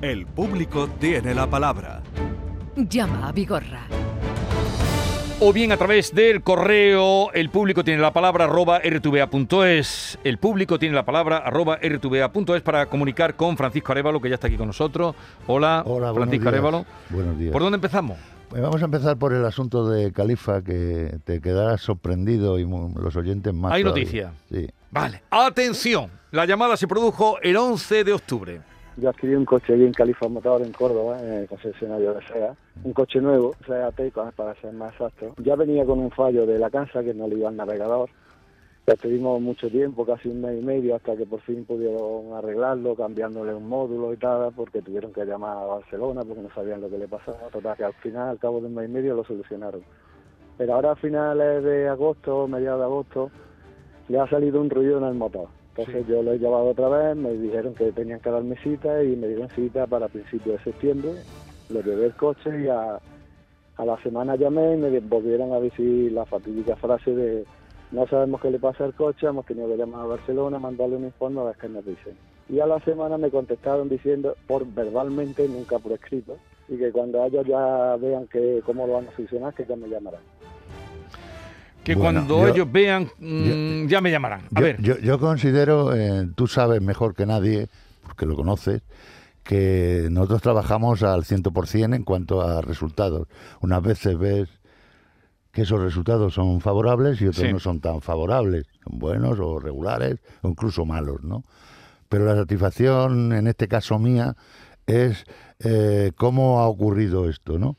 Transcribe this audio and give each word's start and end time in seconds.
El 0.00 0.26
público 0.26 0.88
tiene 1.00 1.34
la 1.34 1.48
palabra. 1.48 2.02
Llama 2.76 3.26
a 3.28 3.32
Vigorra. 3.32 3.82
O 5.40 5.52
bien 5.52 5.72
a 5.72 5.76
través 5.76 6.14
del 6.14 6.42
correo, 6.42 7.32
el 7.32 7.50
público 7.50 7.82
tiene 7.82 8.00
la 8.00 8.12
palabra 8.12 8.44
arroba 8.44 8.78
rtva.es. 8.78 10.18
El 10.22 10.38
público 10.38 10.78
tiene 10.78 10.94
la 10.94 11.04
palabra 11.04 11.38
arroba 11.38 11.78
rtva.es 11.82 12.62
para 12.62 12.86
comunicar 12.86 13.34
con 13.34 13.56
Francisco 13.56 13.90
Arevalo, 13.90 14.20
que 14.20 14.28
ya 14.28 14.36
está 14.36 14.46
aquí 14.46 14.56
con 14.56 14.68
nosotros. 14.68 15.16
Hola, 15.48 15.82
Hola, 15.84 16.12
buenos 16.12 16.14
Francisco 16.14 16.42
días. 16.44 16.54
Arevalo. 16.54 16.86
Buenos 17.10 17.38
días. 17.38 17.52
¿Por 17.52 17.62
dónde 17.62 17.76
empezamos? 17.76 18.18
Pues 18.50 18.62
vamos 18.62 18.80
a 18.80 18.84
empezar 18.84 19.16
por 19.16 19.32
el 19.32 19.44
asunto 19.44 19.88
de 19.88 20.12
Califa, 20.12 20.62
que 20.62 21.18
te 21.24 21.40
quedarás 21.40 21.80
sorprendido 21.80 22.58
y 22.60 22.64
los 22.64 23.16
oyentes 23.16 23.52
más. 23.52 23.72
Hay 23.72 23.82
todavía. 23.82 24.04
noticia. 24.04 24.32
Sí. 24.48 24.68
Vale, 24.92 25.22
atención. 25.28 26.10
La 26.30 26.46
llamada 26.46 26.76
se 26.76 26.86
produjo 26.86 27.38
el 27.42 27.56
11 27.56 28.04
de 28.04 28.12
octubre. 28.12 28.60
Yo 29.00 29.10
adquirí 29.10 29.36
un 29.36 29.44
coche 29.44 29.74
allí 29.74 29.84
en 29.84 29.92
Califa 29.92 30.26
Motor, 30.26 30.60
en 30.62 30.72
Córdoba, 30.72 31.22
en 31.22 31.32
el 31.34 31.48
concesionario 31.48 32.14
de 32.14 32.26
SEA. 32.26 32.56
Un 32.82 32.92
coche 32.92 33.20
nuevo, 33.20 33.54
SEA 33.64 33.92
Taycan, 33.92 34.32
para 34.32 34.56
ser 34.56 34.72
más 34.72 34.92
exacto. 34.92 35.34
Ya 35.40 35.54
venía 35.54 35.84
con 35.84 36.00
un 36.00 36.10
fallo 36.10 36.44
de 36.46 36.58
la 36.58 36.68
casa 36.68 37.04
que 37.04 37.14
no 37.14 37.28
le 37.28 37.36
iba 37.36 37.48
al 37.48 37.54
navegador. 37.54 38.10
Estuvimos 38.86 39.40
mucho 39.40 39.70
tiempo, 39.70 40.04
casi 40.04 40.28
un 40.28 40.40
mes 40.40 40.60
y 40.60 40.64
medio, 40.64 40.96
hasta 40.96 41.14
que 41.14 41.26
por 41.26 41.40
fin 41.42 41.64
pudieron 41.64 42.32
arreglarlo, 42.32 42.96
cambiándole 42.96 43.54
un 43.54 43.68
módulo 43.68 44.12
y 44.12 44.16
tal, 44.16 44.50
porque 44.56 44.82
tuvieron 44.82 45.12
que 45.12 45.24
llamar 45.24 45.58
a 45.58 45.66
Barcelona 45.66 46.24
porque 46.24 46.42
no 46.42 46.50
sabían 46.52 46.80
lo 46.80 46.90
que 46.90 46.98
le 46.98 47.06
pasaba. 47.06 47.38
Total, 47.52 47.76
que 47.76 47.84
al 47.84 47.94
final, 47.94 48.30
al 48.30 48.38
cabo 48.40 48.60
de 48.60 48.66
un 48.66 48.74
mes 48.74 48.88
y 48.88 48.92
medio, 48.92 49.14
lo 49.14 49.22
solucionaron. 49.22 49.82
Pero 50.56 50.74
ahora 50.74 50.92
a 50.92 50.96
finales 50.96 51.62
de 51.62 51.86
agosto, 51.86 52.48
mediados 52.48 52.80
de 52.80 52.84
agosto, 52.84 53.30
le 54.08 54.18
ha 54.18 54.28
salido 54.28 54.60
un 54.60 54.70
ruido 54.70 54.98
en 54.98 55.04
el 55.04 55.14
motor. 55.14 55.48
Entonces 55.78 56.08
yo 56.08 56.22
lo 56.24 56.32
he 56.32 56.38
llevado 56.38 56.70
otra 56.70 56.88
vez, 56.88 57.16
me 57.16 57.32
dijeron 57.34 57.72
que 57.72 57.92
tenían 57.92 58.18
que 58.18 58.30
darme 58.30 58.56
cita 58.56 59.02
y 59.04 59.14
me 59.14 59.28
dieron 59.28 59.48
cita 59.50 59.86
para 59.86 60.08
principios 60.08 60.58
de 60.58 60.64
septiembre. 60.64 61.10
Lo 61.70 61.80
llevé 61.82 62.06
el 62.06 62.14
coche 62.14 62.64
y 62.64 62.66
a, 62.66 62.98
a 63.76 63.84
la 63.84 64.02
semana 64.02 64.34
llamé 64.34 64.74
y 64.74 64.76
me 64.76 64.98
volvieron 64.98 65.52
a 65.52 65.60
decir 65.60 66.10
la 66.10 66.26
fatídica 66.26 66.74
frase 66.74 67.14
de 67.14 67.44
no 67.92 68.06
sabemos 68.08 68.40
qué 68.40 68.50
le 68.50 68.58
pasa 68.58 68.84
al 68.84 68.94
coche, 68.94 69.28
hemos 69.28 69.46
tenido 69.46 69.68
que 69.68 69.76
llamar 69.76 70.02
a 70.02 70.06
Barcelona, 70.06 70.58
mandarle 70.58 70.96
un 70.96 71.04
informe 71.04 71.40
a 71.40 71.44
ver 71.44 71.56
qué 71.60 71.68
nos 71.68 71.86
dicen. 71.86 72.16
Y 72.48 72.60
a 72.60 72.66
la 72.66 72.80
semana 72.80 73.16
me 73.16 73.30
contestaron 73.30 73.88
diciendo, 73.88 74.34
por 74.46 74.66
verbalmente, 74.66 75.48
nunca 75.48 75.78
por 75.78 75.92
escrito, 75.92 76.38
y 76.68 76.76
que 76.76 76.90
cuando 76.90 77.24
ellos 77.24 77.46
ya 77.46 77.96
vean 77.96 78.26
que 78.26 78.62
cómo 78.66 78.86
lo 78.86 78.94
van 78.94 79.08
a 79.08 79.16
solucionar, 79.16 79.54
que 79.54 79.64
ya 79.64 79.76
me 79.76 79.88
llamarán. 79.88 80.20
Que 81.88 81.94
Bueno, 81.94 82.20
cuando 82.26 82.46
yo- 82.46 82.54
ellos 82.54 82.70
vean, 82.70 83.08
mm, 83.18 83.86
ya 83.86 84.00
me 84.02 84.10
llamarán. 84.10 84.40
A 84.54 84.60
yo, 84.60 84.62
ver, 84.62 84.82
yo, 84.82 84.98
yo 84.98 85.18
considero, 85.18 85.94
eh, 85.94 86.28
tú 86.34 86.46
sabes 86.46 86.82
mejor 86.82 87.14
que 87.14 87.24
nadie, 87.24 87.68
porque 88.02 88.26
lo 88.26 88.36
conoces, 88.36 88.82
que 89.42 90.08
nosotros 90.10 90.42
trabajamos 90.42 91.02
al 91.02 91.24
100% 91.24 91.96
en 91.96 92.02
cuanto 92.04 92.42
a 92.42 92.60
resultados. 92.60 93.26
Unas 93.62 93.82
veces 93.82 94.18
ves 94.18 94.48
que 95.50 95.62
esos 95.62 95.80
resultados 95.80 96.34
son 96.34 96.60
favorables 96.60 97.20
y 97.22 97.26
otros 97.28 97.46
Sí. 97.46 97.52
no 97.52 97.58
son 97.58 97.80
tan 97.80 98.02
favorables, 98.02 98.66
son 98.84 98.98
buenos 98.98 99.40
o 99.40 99.58
regulares 99.58 100.18
o 100.42 100.48
incluso 100.48 100.84
malos, 100.84 101.22
¿no? 101.24 101.42
Pero 102.10 102.26
la 102.26 102.36
satisfacción, 102.36 103.32
en 103.32 103.46
este 103.46 103.66
caso 103.66 103.98
mía, 103.98 104.36
es 104.86 105.24
eh, 105.60 106.12
cómo 106.16 106.60
ha 106.60 106.68
ocurrido 106.68 107.28
esto, 107.30 107.58
¿no? 107.58 107.76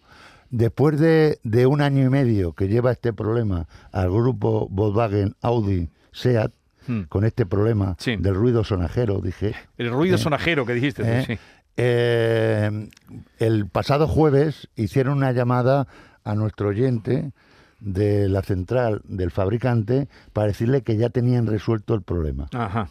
Después 0.51 0.99
de, 0.99 1.39
de 1.43 1.65
un 1.67 1.81
año 1.81 2.03
y 2.05 2.09
medio 2.09 2.53
que 2.53 2.67
lleva 2.67 2.91
este 2.91 3.13
problema 3.13 3.67
al 3.91 4.09
grupo 4.09 4.67
Volkswagen 4.69 5.35
Audi 5.41 5.89
SEAT, 6.11 6.51
Hmm. 6.87 7.01
con 7.03 7.23
este 7.23 7.45
problema 7.45 7.95
Sí. 7.99 8.15
del 8.15 8.33
ruido 8.33 8.63
sonajero, 8.63 9.21
dije, 9.21 9.53
el 9.77 9.91
ruido 9.91 10.15
eh, 10.15 10.17
sonajero 10.17 10.65
que 10.65 10.73
dijiste. 10.73 11.03
¿eh? 11.05 11.23
sí. 11.27 11.37
Eh, 11.77 12.89
el 13.37 13.67
pasado 13.67 14.07
jueves 14.07 14.69
hicieron 14.75 15.17
una 15.17 15.31
llamada 15.31 15.87
a 16.23 16.33
nuestro 16.35 16.69
oyente 16.69 17.31
de 17.79 18.27
la 18.27 18.41
central 18.41 19.01
del 19.05 19.29
fabricante 19.29 20.07
para 20.33 20.47
decirle 20.47 20.81
que 20.81 20.97
ya 20.97 21.09
tenían 21.09 21.45
resuelto 21.47 21.93
el 21.93 22.01
problema. 22.01 22.47
Ajá. 22.53 22.89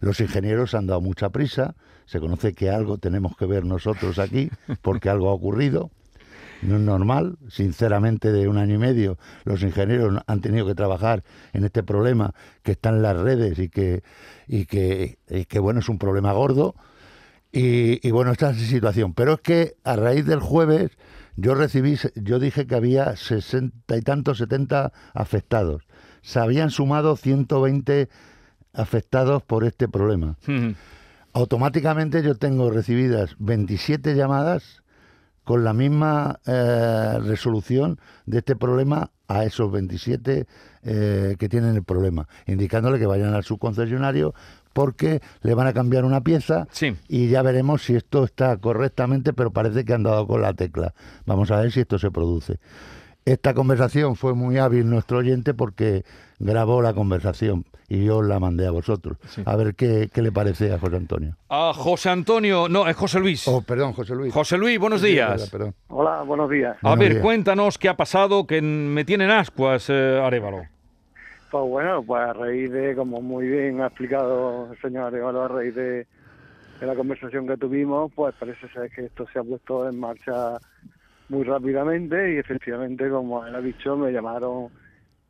Los 0.00 0.18
ingenieros 0.20 0.74
han 0.74 0.86
dado 0.88 1.00
mucha 1.00 1.30
prisa, 1.30 1.76
se 2.04 2.18
conoce 2.18 2.52
que 2.52 2.68
algo 2.70 2.98
tenemos 2.98 3.36
que 3.36 3.46
ver 3.46 3.64
nosotros 3.64 4.18
aquí, 4.18 4.50
porque 4.82 5.08
algo 5.08 5.30
ha 5.30 5.34
ocurrido. 5.34 5.90
No 6.62 6.76
es 6.76 6.82
normal, 6.82 7.38
sinceramente, 7.48 8.32
de 8.32 8.48
un 8.48 8.58
año 8.58 8.74
y 8.74 8.78
medio 8.78 9.18
los 9.44 9.62
ingenieros 9.62 10.22
han 10.26 10.40
tenido 10.40 10.66
que 10.66 10.74
trabajar 10.74 11.22
en 11.52 11.64
este 11.64 11.82
problema 11.82 12.34
que 12.62 12.72
está 12.72 12.90
en 12.90 13.02
las 13.02 13.16
redes 13.16 13.58
y 13.58 13.68
que, 13.68 14.02
y 14.46 14.66
que, 14.66 15.18
y 15.28 15.44
que 15.44 15.58
bueno, 15.58 15.80
es 15.80 15.88
un 15.88 15.98
problema 15.98 16.32
gordo. 16.32 16.74
Y, 17.52 18.06
y 18.06 18.10
bueno, 18.10 18.32
esta 18.32 18.50
es 18.50 18.60
la 18.60 18.66
situación. 18.66 19.14
Pero 19.14 19.34
es 19.34 19.40
que 19.40 19.76
a 19.84 19.96
raíz 19.96 20.26
del 20.26 20.40
jueves 20.40 20.90
yo 21.36 21.54
recibí, 21.54 21.98
yo 22.14 22.38
dije 22.38 22.66
que 22.66 22.74
había 22.74 23.14
sesenta 23.16 23.96
y 23.96 24.00
tantos, 24.00 24.38
70 24.38 24.92
afectados. 25.14 25.82
Se 26.22 26.40
habían 26.40 26.70
sumado 26.70 27.16
120 27.16 28.08
afectados 28.72 29.42
por 29.42 29.64
este 29.64 29.88
problema. 29.88 30.36
Mm. 30.46 30.70
Automáticamente 31.34 32.22
yo 32.22 32.34
tengo 32.34 32.70
recibidas 32.70 33.36
27 33.38 34.14
llamadas 34.14 34.82
con 35.46 35.62
la 35.62 35.72
misma 35.72 36.40
eh, 36.44 37.18
resolución 37.22 38.00
de 38.26 38.38
este 38.38 38.56
problema 38.56 39.10
a 39.28 39.44
esos 39.44 39.70
27 39.70 40.44
eh, 40.82 41.36
que 41.38 41.48
tienen 41.48 41.76
el 41.76 41.84
problema, 41.84 42.26
indicándole 42.46 42.98
que 42.98 43.06
vayan 43.06 43.32
al 43.32 43.44
subconcesionario 43.44 44.34
porque 44.72 45.22
le 45.42 45.54
van 45.54 45.68
a 45.68 45.72
cambiar 45.72 46.04
una 46.04 46.20
pieza 46.20 46.66
Sí. 46.72 46.96
y 47.08 47.28
ya 47.28 47.42
veremos 47.42 47.84
si 47.84 47.94
esto 47.94 48.24
está 48.24 48.56
correctamente, 48.56 49.32
pero 49.32 49.52
parece 49.52 49.84
que 49.84 49.94
han 49.94 50.02
dado 50.02 50.26
con 50.26 50.42
la 50.42 50.52
tecla. 50.52 50.92
Vamos 51.26 51.50
a 51.52 51.60
ver 51.60 51.70
si 51.70 51.78
esto 51.80 51.98
se 51.98 52.10
produce. 52.10 52.58
Esta 53.26 53.54
conversación 53.54 54.14
fue 54.14 54.34
muy 54.34 54.56
hábil 54.56 54.88
nuestro 54.88 55.18
oyente 55.18 55.52
porque 55.52 56.04
grabó 56.38 56.80
la 56.80 56.94
conversación 56.94 57.64
y 57.88 58.04
yo 58.04 58.22
la 58.22 58.38
mandé 58.38 58.68
a 58.68 58.70
vosotros. 58.70 59.18
Sí. 59.26 59.42
A 59.44 59.56
ver 59.56 59.74
qué, 59.74 60.08
qué 60.14 60.22
le 60.22 60.30
parece 60.30 60.72
a 60.72 60.78
José 60.78 60.94
Antonio. 60.96 61.34
A 61.48 61.72
José 61.74 62.08
Antonio, 62.10 62.68
no, 62.68 62.86
es 62.86 62.94
José 62.94 63.18
Luis. 63.18 63.48
Oh, 63.48 63.62
perdón, 63.62 63.94
José 63.94 64.14
Luis. 64.14 64.32
José 64.32 64.56
Luis, 64.56 64.78
buenos 64.78 65.00
Sí, 65.00 65.08
días. 65.08 65.50
perdón. 65.50 65.74
Hola, 65.88 66.22
buenos 66.22 66.48
días. 66.48 66.76
A 66.76 66.90
Buenos 66.90 66.98
ver, 67.00 67.10
días. 67.14 67.22
cuéntanos 67.24 67.78
qué 67.78 67.88
ha 67.88 67.96
pasado, 67.96 68.46
que 68.46 68.62
me 68.62 69.04
tienen 69.04 69.30
ascuas, 69.32 69.90
eh, 69.90 70.20
Arevalo. 70.22 70.62
Pues 71.50 71.64
bueno, 71.68 72.04
pues 72.04 72.22
a 72.22 72.32
raíz 72.32 72.70
de, 72.70 72.94
como 72.94 73.20
muy 73.20 73.48
bien 73.48 73.80
ha 73.80 73.86
explicado 73.88 74.72
el 74.72 74.80
señor 74.80 75.04
Arevalo, 75.06 75.42
a 75.42 75.48
raíz 75.48 75.74
de, 75.74 76.06
de 76.78 76.86
la 76.86 76.94
conversación 76.94 77.48
que 77.48 77.56
tuvimos, 77.56 78.12
pues 78.14 78.36
parece 78.38 78.68
ser 78.68 78.88
que 78.90 79.06
esto 79.06 79.26
se 79.32 79.40
ha 79.40 79.42
puesto 79.42 79.88
en 79.88 79.98
marcha 79.98 80.58
muy 81.28 81.44
rápidamente 81.44 82.34
y 82.34 82.38
efectivamente, 82.38 83.08
como 83.08 83.44
él 83.46 83.54
ha 83.54 83.60
dicho, 83.60 83.96
me 83.96 84.12
llamaron 84.12 84.68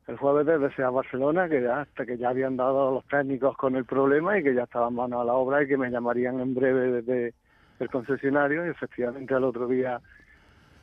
el 0.06 0.16
jueves 0.16 0.46
desde 0.46 0.74
SEA 0.74 0.90
Barcelona, 0.90 1.48
que 1.48 1.62
ya, 1.62 1.80
hasta 1.80 2.06
que 2.06 2.16
ya 2.16 2.28
habían 2.28 2.56
dado 2.56 2.92
los 2.92 3.06
técnicos 3.06 3.56
con 3.56 3.76
el 3.76 3.84
problema 3.84 4.38
y 4.38 4.42
que 4.42 4.54
ya 4.54 4.64
estaban 4.64 4.94
manos 4.94 5.20
a 5.20 5.24
la 5.24 5.34
obra 5.34 5.62
y 5.62 5.66
que 5.66 5.76
me 5.76 5.90
llamarían 5.90 6.40
en 6.40 6.54
breve 6.54 7.02
desde 7.02 7.34
el 7.80 7.90
concesionario. 7.90 8.66
Y 8.66 8.70
efectivamente 8.70 9.34
al 9.34 9.44
otro 9.44 9.66
día 9.66 10.00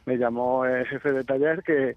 me 0.06 0.18
llamó 0.18 0.66
el 0.66 0.86
jefe 0.88 1.12
de 1.14 1.24
taller 1.24 1.64
que 1.64 1.96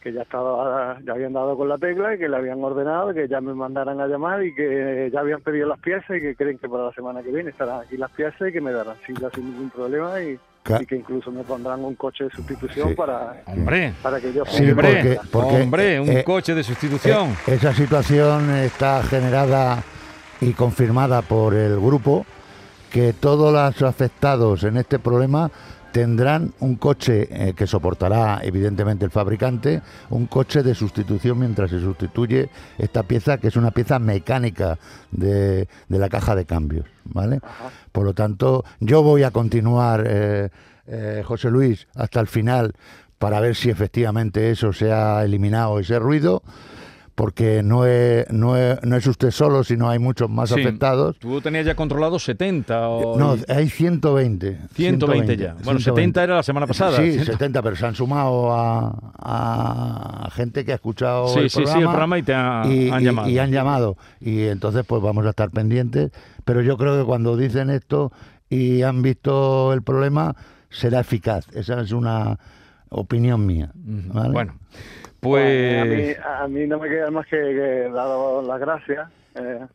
que 0.00 0.12
ya 0.12 0.22
estaba 0.22 0.98
ya 1.04 1.12
habían 1.12 1.34
dado 1.34 1.56
con 1.56 1.68
la 1.68 1.76
tecla 1.76 2.14
y 2.14 2.18
que 2.18 2.28
le 2.28 2.36
habían 2.36 2.64
ordenado 2.64 3.12
que 3.12 3.28
ya 3.28 3.40
me 3.40 3.52
mandaran 3.52 4.00
a 4.00 4.06
llamar 4.06 4.42
y 4.42 4.54
que 4.54 5.10
ya 5.12 5.20
habían 5.20 5.42
pedido 5.42 5.68
las 5.68 5.78
piezas 5.78 6.16
y 6.16 6.20
que 6.20 6.34
creen 6.34 6.58
que 6.58 6.68
para 6.68 6.84
la 6.84 6.92
semana 6.92 7.22
que 7.22 7.30
viene 7.30 7.50
estarán 7.50 7.80
aquí 7.80 7.96
las 7.98 8.10
piezas 8.12 8.48
y 8.48 8.52
que 8.52 8.60
me 8.62 8.72
darán 8.72 8.96
cita 9.06 9.28
sin 9.30 9.50
ningún 9.50 9.70
problema 9.70 10.20
y, 10.22 10.38
Y 10.80 10.86
que 10.86 10.96
incluso 10.96 11.32
me 11.32 11.42
pondrán 11.42 11.82
un 11.84 11.94
coche 11.94 12.24
de 12.24 12.30
sustitución 12.30 12.90
Sí. 12.90 12.94
para, 12.94 13.42
Hombre, 13.46 13.94
para 14.02 14.20
que 14.20 14.32
yo 14.32 14.44
Sí, 14.46 14.64
porque- 14.74 15.18
porque, 15.30 15.62
hombre, 15.62 16.00
un 16.00 16.08
eh, 16.10 16.24
coche 16.24 16.54
de 16.54 16.62
sustitución. 16.62 17.30
Eh, 17.46 17.54
esa 17.54 17.72
situación 17.74 18.50
está 18.50 19.02
generada 19.02 19.82
y 20.40 20.52
confirmada 20.52 21.22
por 21.22 21.54
el 21.54 21.80
grupo 21.80 22.26
que 22.90 23.12
todos 23.14 23.52
los 23.52 23.82
afectados 23.88 24.62
en 24.64 24.76
este 24.76 24.98
problema 24.98 25.50
tendrán 25.92 26.52
un 26.60 26.76
coche 26.76 27.26
eh, 27.30 27.52
que 27.54 27.66
soportará 27.66 28.38
evidentemente 28.44 29.04
el 29.04 29.10
fabricante, 29.10 29.82
un 30.10 30.26
coche 30.26 30.62
de 30.62 30.72
sustitución 30.74 31.38
mientras 31.38 31.68
se 31.70 31.80
sustituye 31.80 32.48
esta 32.78 33.02
pieza 33.02 33.38
que 33.38 33.48
es 33.48 33.56
una 33.56 33.72
pieza 33.72 33.98
mecánica 33.98 34.78
de, 35.10 35.66
de 35.88 35.98
la 35.98 36.08
caja 36.08 36.36
de 36.36 36.44
cambios, 36.44 36.86
¿vale? 37.06 37.40
Por 37.92 38.04
lo 38.04 38.14
tanto, 38.14 38.64
yo 38.78 39.02
voy 39.02 39.22
a 39.22 39.30
continuar, 39.30 40.04
eh, 40.06 40.50
eh, 40.86 41.22
José 41.24 41.50
Luis, 41.50 41.88
hasta 41.94 42.20
el 42.20 42.26
final 42.26 42.74
para 43.18 43.40
ver 43.40 43.54
si 43.54 43.68
efectivamente 43.68 44.50
eso 44.50 44.72
se 44.72 44.92
ha 44.92 45.24
eliminado, 45.24 45.78
ese 45.78 45.98
ruido, 45.98 46.42
porque 47.14 47.62
no 47.62 47.84
es, 47.84 48.30
no 48.32 48.56
es, 48.56 48.82
no 48.82 48.96
es 48.96 49.06
usted 49.06 49.30
solo, 49.30 49.62
sino 49.62 49.90
hay 49.90 49.98
muchos 49.98 50.30
más 50.30 50.48
Sí, 50.50 50.60
afectados. 50.60 51.18
Tú 51.18 51.40
tenías 51.40 51.66
ya 51.66 51.74
contrado 51.74 52.18
70 52.18 52.88
o... 52.88 53.18
No, 53.18 53.36
hay 53.48 53.68
120. 53.68 54.58
120 54.74 55.36
ya. 55.36 55.54
Bueno, 55.64 55.80
70 55.80 56.22
era 56.24 56.36
la 56.36 56.42
semana 56.42 56.66
pasada. 56.66 56.96
Sí, 56.96 57.12
100. 57.12 57.24
70, 57.26 57.62
pero 57.62 57.76
se 57.76 57.84
han 57.86 57.94
sumado 57.94 58.52
a, 58.54 59.12
a 60.24 60.30
gente 60.32 60.64
que 60.64 60.72
ha 60.72 60.76
escuchado 60.76 61.28
Sí, 61.28 61.40
el 61.40 61.50
sí, 61.50 61.56
programa. 61.58 61.80
el 61.80 61.88
programa 61.88 62.18
y 62.18 62.22
te 62.22 62.34
ha- 62.34 62.62
y, 62.66 62.90
han 62.90 63.02
y- 63.02 63.04
llamado. 63.04 63.28
y 63.28 63.38
han 63.38 63.50
llamado. 63.50 63.96
Y 64.20 64.42
entonces 64.44 64.84
pues 64.86 65.02
vamos 65.02 65.26
a 65.26 65.30
estar 65.30 65.50
pendientes. 65.50 66.10
Pero 66.44 66.62
yo 66.62 66.76
creo 66.76 66.98
que 66.98 67.04
cuando 67.04 67.36
dicen 67.36 67.70
esto 67.70 68.12
y 68.48 68.82
han 68.82 69.02
visto 69.02 69.72
el 69.72 69.82
problema, 69.82 70.34
será 70.70 71.00
eficaz. 71.00 71.46
Esa 71.54 71.80
es 71.80 71.92
una 71.92 72.38
opinión 72.88 73.44
mía. 73.46 73.70
¿vale? 73.74 74.32
Bueno, 74.32 74.54
Pues, 75.20 75.82
a, 75.82 75.84
mí, 75.84 76.12
a 76.42 76.48
mí 76.48 76.66
no 76.66 76.78
me 76.78 76.88
queda 76.88 77.10
más 77.10 77.26
que, 77.26 77.36
que 77.36 77.90
daros 77.92 78.46
las 78.46 78.58
gracias 78.60 79.10
eh, 79.34 79.66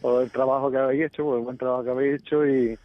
por 0.00 0.22
el 0.22 0.30
trabajo 0.30 0.70
que 0.70 0.76
habéis 0.78 1.06
hecho, 1.06 1.24
por 1.24 1.38
el 1.38 1.44
buen 1.44 1.56
trabajo 1.56 1.84
que 1.84 1.90
habéis 1.90 2.20
hecho 2.20 2.46
y, 2.46 2.78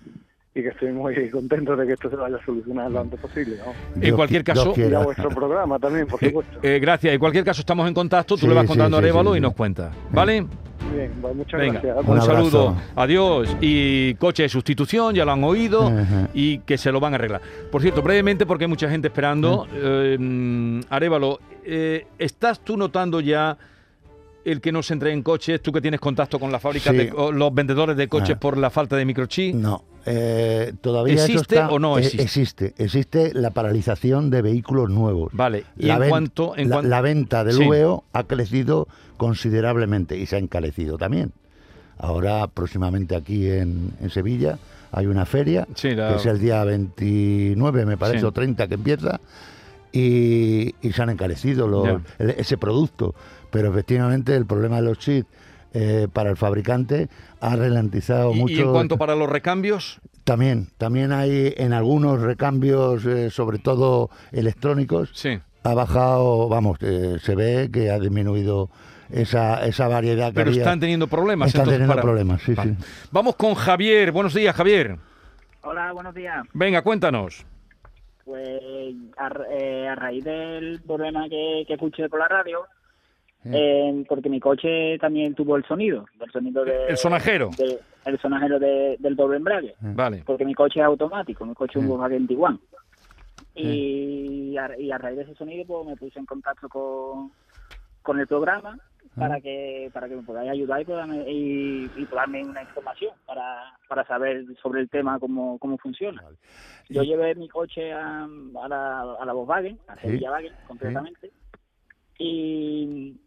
y 0.55 0.61
que 0.61 0.69
estoy 0.69 0.91
muy 0.93 1.29
contento 1.29 1.75
de 1.75 1.85
que 1.87 1.93
esto 1.93 2.09
se 2.09 2.15
vaya 2.15 2.37
a 2.37 2.45
solucionar 2.45 2.89
lo 2.91 3.01
antes 3.01 3.19
posible. 3.19 3.57
¿no? 3.57 3.75
En 4.01 4.15
cualquier 4.15 4.43
caso- 4.43 4.73
Y 4.77 4.93
a 4.93 4.99
vuestro 4.99 5.29
programa 5.29 5.77
también, 5.79 6.07
por 6.07 6.23
Eh, 6.23 6.27
supuesto. 6.27 6.59
eh, 6.63 6.79
gracias. 6.79 7.13
En 7.13 7.19
cualquier 7.19 7.43
caso, 7.43 7.59
estamos 7.61 7.87
en 7.87 7.93
contacto. 7.93 8.35
Tú 8.35 8.41
Sí, 8.41 8.47
le 8.47 8.53
vas 8.55 8.63
sí, 8.63 8.67
contando 8.69 8.97
a 8.97 8.99
sí, 8.99 9.05
Arevalo 9.05 9.31
sí, 9.33 9.37
y 9.37 9.41
nos 9.41 9.53
cuenta. 9.53 9.91
¿Vale? 10.11 10.45
Bien, 10.93 11.11
muchas 11.35 11.59
Venga, 11.59 11.79
gracias. 11.81 12.07
un, 12.07 12.21
saludo. 12.21 12.75
Adiós. 12.95 13.55
Y 13.61 14.13
coche 14.15 14.43
de 14.43 14.49
sustitución, 14.49 15.15
ya 15.15 15.25
lo 15.25 15.31
han 15.31 15.43
oído. 15.43 15.91
Y 16.33 16.59
que 16.59 16.77
se 16.77 16.91
lo 16.91 16.99
van 16.99 17.13
a 17.13 17.15
arreglar. 17.15 17.41
Por 17.71 17.81
cierto, 17.81 18.01
brevemente, 18.01 18.45
porque 18.45 18.65
hay 18.65 18.69
mucha 18.69 18.89
gente 18.89 19.07
esperando, 19.07 19.67
eh, 19.73 20.17
mm, 20.19 20.81
Arevalo, 20.89 21.39
eh, 21.65 22.07
¿estás 22.17 22.59
tú 22.59 22.77
notando 22.77 23.19
ya 23.21 23.57
el 24.43 24.59
que 24.59 24.71
no 24.71 24.81
se 24.81 24.93
entreguen 24.93 25.21
coches? 25.21 25.61
Tú 25.61 25.71
que 25.71 25.81
tienes 25.81 25.99
contacto 25.99 26.39
con 26.39 26.51
las 26.51 26.61
fábricas, 26.61 26.91
Sí. 26.91 26.97
de 26.97 27.09
co- 27.09 27.31
los 27.31 27.53
vendedores 27.53 27.95
de 27.95 28.07
coches 28.07 28.35
Ah. 28.35 28.39
por 28.39 28.57
la 28.57 28.69
falta 28.69 28.95
de 28.95 29.05
microchip. 29.05 29.53
No, 29.55 29.83
eh, 30.05 30.73
todavía 30.81 31.13
eso 31.13 31.25
¿Existe 31.25 31.55
está- 31.55 31.69
o 31.69 31.77
no 31.77 31.97
eh, 31.97 32.01
existe? 32.01 32.23
existe. 32.23 32.73
Existe 32.77 33.31
la 33.35 33.51
paralización 33.51 34.31
de 34.31 34.41
vehículos 34.41 34.89
nuevos. 34.89 35.29
Vale, 35.33 35.65
y 35.77 35.85
la, 35.85 35.93
en 35.95 35.99
ven- 35.99 36.09
cuanto... 36.09 36.55
En 36.57 36.69
la, 36.69 36.77
cuan- 36.77 36.89
la 36.89 37.01
venta 37.01 37.43
del 37.43 37.55
Sí. 37.57 37.65
VO 37.67 38.03
ha 38.13 38.23
crecido 38.23 38.87
considerablemente 39.25 40.17
y 40.17 40.25
se 40.25 40.35
ha 40.35 40.39
encarecido 40.39 40.97
también. 40.97 41.31
Ahora, 41.99 42.47
próximamente 42.47 43.15
aquí 43.15 43.47
en, 43.47 43.91
en 44.01 44.09
Sevilla, 44.09 44.57
hay 44.91 45.05
una 45.05 45.27
feria, 45.27 45.67
Sí, 45.75 45.91
la- 45.91 46.09
que 46.09 46.15
es 46.15 46.25
el 46.25 46.39
día 46.39 46.63
29, 46.63 47.85
me 47.85 47.97
parece, 47.97 48.21
Sí. 48.21 48.25
o 48.25 48.31
30 48.31 48.67
que 48.67 48.73
empieza, 48.73 49.19
y, 49.91 50.73
y 50.81 50.91
se 50.91 51.01
han 51.03 51.11
encarecido 51.11 51.67
los- 51.67 52.01
el- 52.17 52.31
ese 52.31 52.57
producto. 52.57 53.13
Pero 53.51 53.69
efectivamente 53.69 54.35
el 54.35 54.47
problema 54.47 54.77
de 54.77 54.81
los 54.81 54.97
chips 54.97 55.27
eh, 55.73 56.07
para 56.11 56.31
el 56.31 56.35
fabricante 56.37 57.07
ha 57.41 57.55
ralentizado 57.55 58.33
y, 58.33 58.39
mucho. 58.39 58.53
y 58.55 58.59
en 58.59 58.71
cuanto 58.71 58.97
para 58.97 59.15
los 59.15 59.29
recambios, 59.29 60.01
También, 60.23 60.67
también 60.77 61.11
hay 61.11 61.53
en 61.57 61.71
algunos 61.73 62.19
recambios, 62.21 63.05
eh, 63.05 63.29
sobre 63.29 63.57
todo 63.59 64.09
electrónicos, 64.31 65.11
sí. 65.13 65.39
ha 65.63 65.73
bajado, 65.73 66.49
vamos, 66.49 66.77
eh, 66.81 67.17
se 67.23 67.35
ve 67.35 67.69
que 67.71 67.89
ha 67.91 67.99
disminuido 67.99 68.69
esa, 69.13 69.65
esa 69.65 69.87
variedad 69.87 70.27
que 70.29 70.33
Pero 70.35 70.49
había. 70.49 70.61
están 70.61 70.79
teniendo 70.79 71.07
problemas. 71.07 71.47
Están 71.47 71.61
entonces, 71.61 71.77
teniendo 71.79 71.93
para- 71.93 72.01
problemas, 72.03 72.41
sí, 72.41 72.53
Vale. 72.53 72.75
sí. 72.75 73.07
Vamos 73.11 73.35
con 73.35 73.53
Javier. 73.55 74.11
Buenos 74.11 74.33
días, 74.33 74.55
Javier. 74.55 74.97
Hola, 75.63 75.91
buenos 75.93 76.13
días. 76.15 76.45
Venga, 76.53 76.81
cuéntanos. 76.81 77.45
Pues 78.25 78.95
a, 79.17 79.31
eh, 79.51 79.87
a 79.87 79.95
raíz 79.95 80.23
del 80.23 80.81
problema 80.85 81.27
que, 81.29 81.63
que 81.67 81.73
escuché 81.73 82.07
por 82.09 82.19
la 82.19 82.27
radio, 82.27 82.61
eh, 83.45 84.03
porque 84.07 84.29
mi 84.29 84.39
coche 84.39 84.97
también 84.99 85.33
tuvo 85.35 85.55
el 85.57 85.65
sonido, 85.65 86.05
el 86.23 86.31
sonido 86.31 86.63
de, 86.63 86.85
El 86.87 86.97
sonajero. 86.97 87.49
de- 87.57 87.79
el 88.05 88.19
sonajero 88.19 88.59
de- 88.59 88.95
del 88.99 89.15
doble 89.15 89.37
embrague, 89.37 89.75
Vale. 89.81 90.23
porque 90.25 90.45
mi 90.45 90.53
coche 90.53 90.79
es 90.79 90.85
automático, 90.85 91.45
mi 91.45 91.53
coche 91.55 91.73
es 91.79 91.83
un. 91.83 91.89
Volkswagen 91.89 92.27
Tiguan. 92.27 92.59
Y 93.53 94.55
a, 94.57 94.79
y 94.79 94.91
a 94.91 94.97
raíz 94.97 95.17
de 95.17 95.23
ese 95.23 95.35
sonido 95.35 95.65
pues 95.65 95.87
me 95.87 95.95
puse 95.97 96.19
en 96.19 96.25
contacto 96.25 96.69
con, 96.69 97.31
con 98.01 98.19
el 98.19 98.27
programa 98.27 98.77
para 99.15 99.41
que 99.41 99.89
para 99.93 100.07
que 100.09 100.15
me 100.15 100.23
podáis 100.23 100.49
ayudar 100.51 100.81
y, 100.81 100.85
y, 101.27 101.91
y 101.95 102.05
darme 102.07 102.43
una 102.43 102.61
información 102.61 103.13
para, 103.25 103.77
para 103.87 104.05
saber 104.05 104.45
sobre 104.61 104.81
el 104.81 104.89
tema 104.89 105.19
cómo, 105.19 105.57
cómo 105.59 105.77
funciona. 105.77 106.23
Yo 106.89 107.03
llevé 107.03 107.35
mi 107.35 107.47
coche 107.47 107.93
a, 107.93 108.23
a, 108.25 108.67
la, 108.67 109.01
a 109.19 109.25
la 109.25 109.33
Volkswagen, 109.33 109.79
a 109.87 109.95
Sí. 109.95 110.01
Sevilla 110.07 110.31
Wagen 110.31 110.53
concretamente, 110.67 111.31
y, 112.17 113.17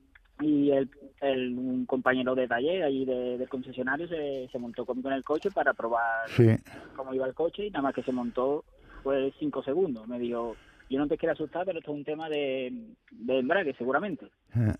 y 0.40 0.70
el, 0.70 0.90
el- 1.20 1.58
un 1.58 1.87
compañero 1.87 2.34
de 2.34 2.46
taller 2.48 2.82
allí 2.82 3.04
de- 3.04 3.38
del 3.38 3.48
concesionario 3.48 4.06
se, 4.08 4.48
se 4.50 4.58
montó 4.58 4.84
conmigo 4.84 5.08
en 5.08 5.16
el 5.16 5.25
coche 5.25 5.50
para 5.50 5.72
probar 5.75 6.28
Sí, 6.28 6.46
cómo 6.94 7.14
iba 7.14 7.26
el 7.26 7.34
coche 7.34 7.66
y 7.66 7.70
nada 7.70 7.82
más 7.82 7.94
que 7.94 8.02
se 8.02 8.12
montó 8.12 8.64
fue 9.02 9.32
cinco 9.38 9.62
segundos. 9.62 10.06
Me 10.06 10.19
dijo, 10.19 10.58
yo 10.88 10.98
no 10.98 11.08
te 11.08 11.16
quiero 11.16 11.32
asustar, 11.32 11.64
pero 11.64 11.78
esto 11.78 11.90
es 11.92 11.96
un 11.98 12.04
tema 12.04 12.28
de, 12.28 12.72
de 13.10 13.38
embrague 13.38 13.75
seguramente. 13.75 14.26
eh, 14.54 14.75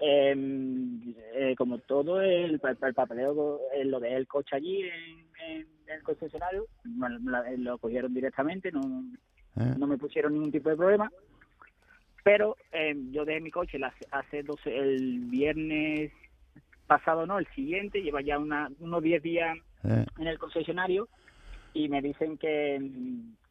Eh, 0.00 0.34
eh, 1.34 1.54
como 1.56 1.78
todo 1.78 2.20
el, 2.20 2.60
pa- 2.60 2.76
el 2.80 2.94
papeleo, 2.94 3.60
eh, 3.74 3.84
lo 3.84 3.98
de 3.98 4.14
el 4.14 4.28
coche 4.28 4.54
allí 4.54 4.82
en, 4.82 5.26
en 5.40 5.66
el 5.88 6.02
concesionario, 6.04 6.66
la- 7.24 7.44
lo 7.56 7.78
cogieron 7.78 8.14
directamente, 8.14 8.70
no, 8.70 9.02
eh, 9.56 9.74
no 9.76 9.86
me 9.88 9.98
pusieron 9.98 10.34
ningún 10.34 10.52
tipo 10.52 10.70
de 10.70 10.76
problema. 10.76 11.10
Pero 12.22 12.56
eh, 12.72 12.94
yo 13.10 13.24
dejé 13.24 13.40
mi 13.40 13.50
coche 13.50 13.78
la- 13.78 13.94
hace 14.12 14.42
12, 14.42 14.76
el 14.76 15.20
viernes 15.30 16.12
pasado, 16.86 17.26
no, 17.26 17.38
el 17.38 17.46
siguiente, 17.48 18.00
lleva 18.02 18.20
ya 18.22 18.38
una, 18.38 18.68
unos 18.78 19.02
10 19.02 19.22
días 19.22 19.56
eh. 19.84 20.04
en 20.18 20.26
el 20.26 20.38
concesionario 20.38 21.08
y 21.74 21.88
me 21.88 22.00
dicen 22.02 22.38
que, 22.38 22.80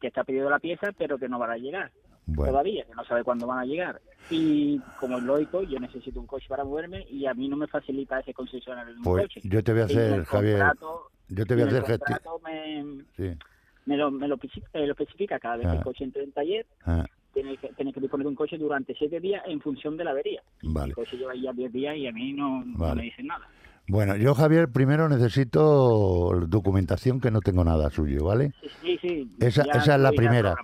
que 0.00 0.06
está 0.08 0.24
pedido 0.24 0.48
la 0.50 0.58
pieza, 0.58 0.92
pero 0.96 1.18
que 1.18 1.28
no 1.28 1.38
van 1.38 1.50
a 1.50 1.56
llegar 1.58 1.92
Bueno, 2.28 2.52
todavía, 2.52 2.84
que 2.84 2.94
no 2.94 3.04
sabe 3.04 3.24
cuándo 3.24 3.46
van 3.46 3.60
a 3.60 3.64
llegar. 3.64 4.00
Y 4.30 4.78
como 4.98 5.16
es 5.16 5.24
lógico, 5.24 5.62
yo 5.62 5.80
necesito 5.80 6.20
un 6.20 6.26
coche 6.26 6.46
para 6.48 6.62
moverme 6.64 7.06
y 7.10 7.24
a 7.26 7.32
mí 7.32 7.48
no 7.48 7.56
me 7.56 7.66
facilita 7.66 8.20
ese 8.20 8.34
concesionario 8.34 8.92
de 8.92 8.98
un 8.98 9.04
pues 9.04 9.22
coche. 9.24 9.40
yo 9.44 9.64
te 9.64 9.72
voy 9.72 9.80
a 9.82 9.84
hacer, 9.86 10.24
Javier, 10.24 10.58
contrato- 10.58 11.10
yo 11.28 11.46
te 11.46 11.54
voy 11.54 11.62
a 11.64 11.66
hacer 11.66 11.84
gestión. 11.84 12.18
me, 12.44 13.04
Sí, 13.16 13.38
me 13.86 13.96
lo, 13.96 14.10
me 14.10 14.28
lo, 14.28 14.34
eh, 14.36 14.86
lo 14.86 14.92
especifica 14.92 15.38
cada 15.38 15.56
vez 15.56 15.66
que 15.66 15.72
Ah. 15.72 15.76
el 15.78 15.82
coche 15.82 16.04
entre 16.04 16.22
en 16.24 16.32
taller, 16.32 16.66
ah, 16.84 17.06
tiene 17.32 17.56
que, 17.56 17.68
tiene 17.72 17.92
que 17.94 18.00
disponer 18.00 18.24
de 18.24 18.28
un 18.28 18.34
coche 18.34 18.58
durante 18.58 18.94
siete 18.94 19.18
días 19.20 19.42
en 19.46 19.60
función 19.62 19.96
de 19.96 20.04
la 20.04 20.10
avería. 20.10 20.42
vale. 20.62 20.88
El 20.90 20.94
coche 20.94 21.16
lleva 21.16 21.34
ya 21.34 21.52
10 21.54 21.72
días 21.72 21.96
y 21.96 22.06
a 22.06 22.12
mí 22.12 22.34
no, 22.34 22.62
no 22.66 22.76
Vale. 22.78 22.96
me 22.96 23.02
dicen 23.04 23.26
nada. 23.28 23.48
Bueno, 23.90 24.14
yo, 24.16 24.34
Javier, 24.34 24.68
primero 24.70 25.08
necesito 25.08 26.30
documentación 26.46 27.20
que 27.20 27.30
no 27.30 27.40
tengo 27.40 27.64
nada 27.64 27.88
suyo, 27.88 28.24
¿vale? 28.26 28.52
Sí, 28.60 28.68
sí, 28.82 28.98
sí, 29.00 29.30
Esa, 29.40 29.62
esa 29.62 29.94
es 29.94 30.00
la 30.02 30.12
primera. 30.12 30.54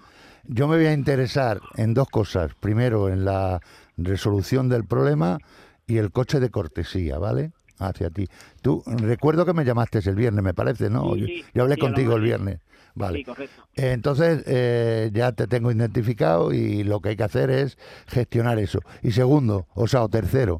Yo 0.47 0.69
me 0.69 0.77
voy 0.77 0.87
a 0.87 0.93
interesar 0.93 1.61
en 1.77 1.95
dos 1.95 2.09
cosas. 2.09 2.55
Primero, 2.61 3.09
en 3.09 3.25
la 3.25 3.61
resolución 3.97 4.69
del 4.69 4.85
problema 4.85 5.39
y 5.87 5.99
el 5.99 6.11
coche 6.11 6.41
de 6.41 6.51
cortesía, 6.51 7.19
¿vale? 7.19 7.53
Hacia 7.79 8.11
ti. 8.11 8.29
Tú, 8.63 8.83
recuerdo 8.87 9.45
que 9.47 9.53
me 9.53 9.65
llamaste 9.65 9.99
el 9.99 10.15
viernes, 10.15 10.45
me 10.45 10.55
parece, 10.55 10.91
¿no? 10.91 11.15
Sí, 11.15 11.21
yo, 11.21 11.27
sí, 11.27 11.45
yo 11.55 11.63
hablé 11.63 11.75
sí, 11.75 11.81
contigo 11.81 12.17
el 12.17 12.23
viernes. 12.23 12.61
Vale. 12.95 13.19
Sí, 13.19 13.25
correcto. 13.25 13.67
Entonces, 13.75 14.45
eh, 14.47 15.11
ya 15.13 15.33
te 15.33 15.47
tengo 15.47 15.73
identificado 15.73 16.53
y 16.53 16.85
lo 16.85 17.01
que 17.01 17.11
hay 17.11 17.17
que 17.17 17.25
hacer 17.25 17.51
es 17.51 17.77
gestionar 18.07 18.59
eso. 18.59 18.81
Y 19.03 19.11
segundo, 19.11 19.67
o 19.75 19.89
sea, 19.89 20.05
o 20.05 20.09
tercero, 20.09 20.59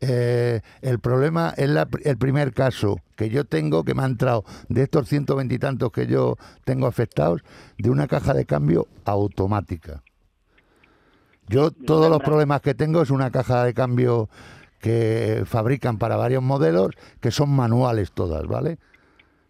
eh, 0.00 0.60
el 0.80 0.98
problema 1.00 1.52
es 1.56 1.68
la 1.68 1.88
el 2.04 2.18
primer 2.18 2.52
caso 2.52 3.00
que 3.16 3.30
yo 3.30 3.44
tengo, 3.44 3.84
que 3.84 3.94
me 3.94 4.02
ha 4.02 4.06
entrado 4.06 4.44
de 4.68 4.82
estos 4.84 5.08
120 5.08 5.54
y 5.54 5.58
tantos 5.58 5.90
que 5.90 6.06
yo 6.06 6.36
tengo 6.64 6.86
afectados, 6.86 7.42
de 7.78 7.90
una 7.90 8.06
caja 8.06 8.32
de 8.32 8.44
cambio 8.44 8.86
automática. 9.04 10.02
Yo 11.48 11.70
todos 11.70 12.10
los 12.10 12.20
problemas 12.20 12.60
que 12.60 12.74
tengo 12.74 13.02
es 13.02 13.10
una 13.10 13.30
caja 13.30 13.64
de 13.64 13.74
cambio 13.74 14.28
que 14.80 15.42
fabrican 15.46 15.98
para 15.98 16.16
varios 16.16 16.42
modelos, 16.42 16.90
que 17.20 17.30
son 17.30 17.50
manuales 17.50 18.12
todas, 18.12 18.46
¿vale? 18.46 18.78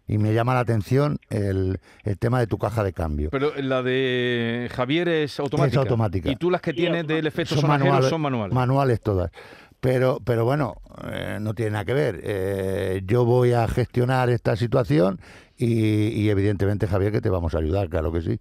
Y 0.07 0.17
me 0.17 0.33
llama 0.33 0.55
la 0.55 0.61
atención 0.61 1.19
el, 1.29 1.79
el 2.03 2.17
tema 2.17 2.39
de 2.39 2.47
tu 2.47 2.57
caja 2.57 2.83
de 2.83 2.93
cambio. 2.93 3.29
Pero 3.29 3.53
la 3.57 3.83
de 3.83 4.67
Javier 4.73 5.07
es 5.07 5.39
automática. 5.39 5.81
automática. 5.81 6.31
Y 6.31 6.35
tú 6.35 6.49
las 6.49 6.61
que 6.61 6.71
Sí, 6.71 6.77
tienes 6.77 7.05
del 7.05 7.27
efecto 7.27 7.55
son 7.55 7.69
manuales. 7.69 8.11
Manuales 8.51 9.01
todas. 9.01 9.29
Pero, 9.81 10.19
pero 10.25 10.43
bueno, 10.43 10.75
eh, 11.09 11.37
no 11.39 11.53
tiene 11.53 11.71
nada 11.71 11.85
que 11.85 11.93
ver. 11.93 12.19
Eh, 12.23 13.01
yo 13.05 13.23
voy 13.23 13.53
a 13.53 13.67
gestionar 13.67 14.29
esta 14.29 14.55
situación 14.57 15.19
y, 15.57 16.07
y 16.09 16.29
evidentemente, 16.29 16.85
Javier, 16.87 17.11
que 17.13 17.21
te 17.21 17.29
vamos 17.29 17.55
a 17.55 17.59
ayudar, 17.59 17.87
claro 17.89 18.11
que 18.11 18.21
sí. 18.21 18.39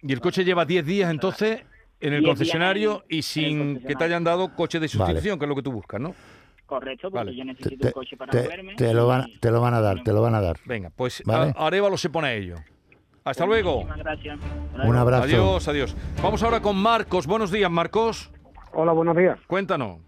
y 0.00 0.12
el 0.12 0.20
coche 0.20 0.44
lleva 0.44 0.64
10 0.64 0.84
días 0.86 1.10
entonces 1.10 1.60
en 2.00 2.14
el 2.14 2.20
10 2.20 2.22
días 2.22 2.26
concesionario 2.28 3.04
en- 3.10 3.18
y 3.18 3.22
sin 3.22 3.80
que 3.80 3.94
te 3.94 4.04
hayan 4.04 4.24
dado 4.24 4.54
coche 4.56 4.80
de 4.80 4.88
sustitución, 4.88 5.38
que 5.38 5.44
es 5.44 5.48
lo 5.48 5.54
que 5.54 5.62
tú 5.62 5.70
buscas, 5.72 6.00
¿no? 6.00 6.14
Correcto, 6.66 7.10
porque 7.10 7.26
Vale. 7.26 7.36
yo 7.36 7.42
Te, 7.42 7.48
necesito 7.52 7.76
te- 7.82 7.86
un 7.88 7.92
coche 7.92 8.16
para 8.16 8.32
te- 8.32 8.42
moverme. 8.44 8.74
te 8.76 8.94
lo 8.94 9.06
van, 9.06 9.28
y- 9.28 9.38
te 9.38 9.50
lo 9.50 9.60
van 9.60 9.74
a 9.74 9.80
dar, 9.82 10.02
te 10.02 10.12
lo 10.12 10.22
van 10.22 10.34
a 10.34 10.40
dar. 10.40 10.56
Venga, 10.64 10.90
pues 10.96 11.22
Vale. 11.26 11.52
Arevalo 11.56 11.98
se 11.98 12.08
pone 12.08 12.28
a 12.28 12.34
ello. 12.34 12.56
Hasta 13.24 13.44
luego. 13.46 13.82
Muchísimas 13.84 13.98
gracias. 13.98 14.38
Un 14.82 14.96
abrazo. 14.96 15.24
Adiós, 15.24 15.68
adiós. 15.68 15.96
Vamos 16.22 16.42
ahora 16.42 16.60
con 16.60 16.76
Marcos. 16.76 17.26
Buenos 17.26 17.52
días, 17.52 17.70
Marcos. 17.70 18.30
Hola, 18.72 18.92
buenos 18.92 19.14
días. 19.16 19.38
Cuéntanos. 19.46 19.98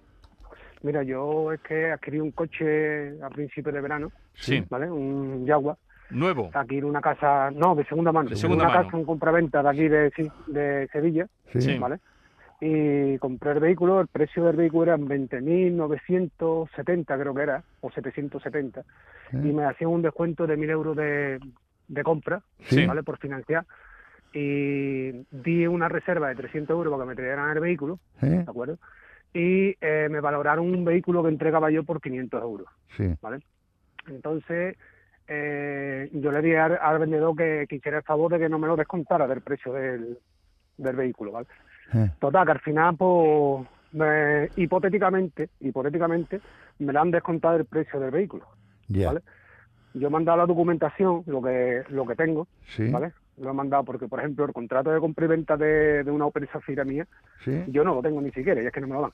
Mira, 0.85 1.03
yo 1.03 1.51
es 1.53 1.61
que 1.63 1.91
adquirí 1.91 2.21
un 2.21 2.31
coche 2.33 3.19
a 3.23 3.31
principios 3.31 3.75
de 3.75 3.81
verano, 3.81 4.13
Sí. 4.35 4.63
¿vale? 4.69 4.91
Un 4.91 5.47
Jaguar, 5.47 5.77
Nuevo. 6.11 6.51
aquí 6.53 6.77
en 6.79 6.85
una 6.85 7.01
casa, 7.01 7.51
no, 7.51 7.75
de 7.75 7.85
segunda 7.87 8.13
mano, 8.13 8.29
De 8.29 8.37
segunda 8.37 8.65
en 8.65 8.69
una 8.71 8.77
mano. 8.77 8.87
casa, 8.87 8.97
un 8.99 9.05
compraventa 9.07 9.63
de 9.63 9.69
aquí 9.71 9.89
de, 9.89 10.89
Sevilla, 10.93 11.27
Sí. 11.59 11.79
¿vale? 11.79 12.01
Y 12.61 13.17
compré 13.19 13.53
el 13.53 13.61
vehículo, 13.61 14.01
el 14.03 14.09
precio 14.09 14.45
del 14.45 14.57
vehículo 14.57 14.83
era 14.85 14.97
20.970 14.99 17.19
creo 17.19 17.35
que 17.35 17.43
era, 17.43 17.63
o 17.81 17.91
770, 17.91 18.83
y 19.33 19.37
me 19.53 19.65
hacían 19.65 19.91
un 19.91 20.03
descuento 20.03 20.47
de 20.47 20.57
1.000 20.57 20.71
euros 20.71 20.97
de, 20.97 21.41
de 21.89 22.03
compra, 22.03 22.43
Sí. 22.61 22.87
¿vale? 22.87 23.03
Por 23.03 23.19
financiar. 23.19 23.65
Y 24.33 25.13
di 25.31 25.67
una 25.67 25.89
reserva 25.89 26.29
de 26.29 26.35
300 26.35 26.75
euros 26.75 26.93
para 26.93 27.05
que 27.05 27.09
me 27.09 27.15
trajeran 27.15 27.51
el 27.57 27.61
vehículo, 27.61 27.99
¿Eh? 28.21 28.27
¿de 28.27 28.41
acuerdo? 28.41 28.79
Y 29.35 29.77
eh, 29.81 30.09
me 30.11 30.21
valoraron 30.21 30.73
un 30.73 30.85
vehículo 30.85 31.23
que 31.23 31.29
entregaba 31.29 31.71
yo 31.71 31.83
por 31.85 32.01
500 32.01 32.41
euros, 32.43 32.69
Sí. 32.97 33.13
¿vale? 33.21 33.41
Entonces, 34.07 34.77
eh, 35.27 36.09
yo 36.13 36.31
le 36.31 36.41
di 36.41 36.55
al, 36.55 36.79
al 36.81 36.99
vendedor 37.01 37.35
que, 37.37 37.67
que 37.69 37.77
hiciera 37.77 37.99
el 37.99 38.05
favor 38.05 38.31
de 38.33 38.39
que 38.39 38.49
no 38.49 38.59
me 38.59 38.69
lo 38.69 38.77
descontara 38.77 39.27
del 39.27 39.41
precio 39.43 39.73
del, 39.73 40.19
del 40.77 40.97
vehículo, 40.97 41.33
¿vale? 41.33 41.47
Total, 42.21 42.47
que 42.47 42.53
al 42.53 42.61
final, 42.61 42.97
pues, 42.97 43.67
me- 43.93 44.51
hipotéticamente, 44.57 45.51
hipotéticamente, 45.61 46.41
me 46.79 46.93
le 46.93 46.99
han 46.99 47.11
descontado 47.11 47.57
el 47.57 47.65
precio 47.67 47.99
del 48.01 48.11
vehículo, 48.11 48.47
Ya. 48.89 49.09
¿vale? 49.09 49.21
Yo 49.95 50.09
he 50.09 50.11
mandado 50.11 50.39
la 50.39 50.47
documentación, 50.47 51.23
lo 51.27 51.41
que 51.43 51.83
lo 51.89 52.07
que 52.07 52.15
tengo, 52.17 52.47
Sí. 52.67 52.89
¿vale? 52.91 53.13
Lo 53.39 53.51
he 53.51 53.53
mandado 53.53 53.85
porque, 53.85 54.07
por 54.09 54.21
ejemplo, 54.21 54.45
el 54.45 54.53
contrato 54.53 54.91
de 54.91 55.01
compra 55.01 55.25
y 55.25 55.29
venta 55.29 55.57
de, 55.57 56.05
de 56.05 56.11
una 56.11 56.27
Opel 56.27 56.49
Zafira 56.49 56.85
mía, 56.85 57.07
Sí. 57.45 57.65
yo 57.69 57.83
no 57.85 57.97
lo 57.97 58.03
tengo 58.03 58.21
ni 58.21 58.31
siquiera, 58.31 58.63
y 58.63 58.67
es 58.67 58.73
que 58.73 58.81
no 58.81 58.87
me 58.87 58.95
lo 58.95 59.03
dan, 59.03 59.13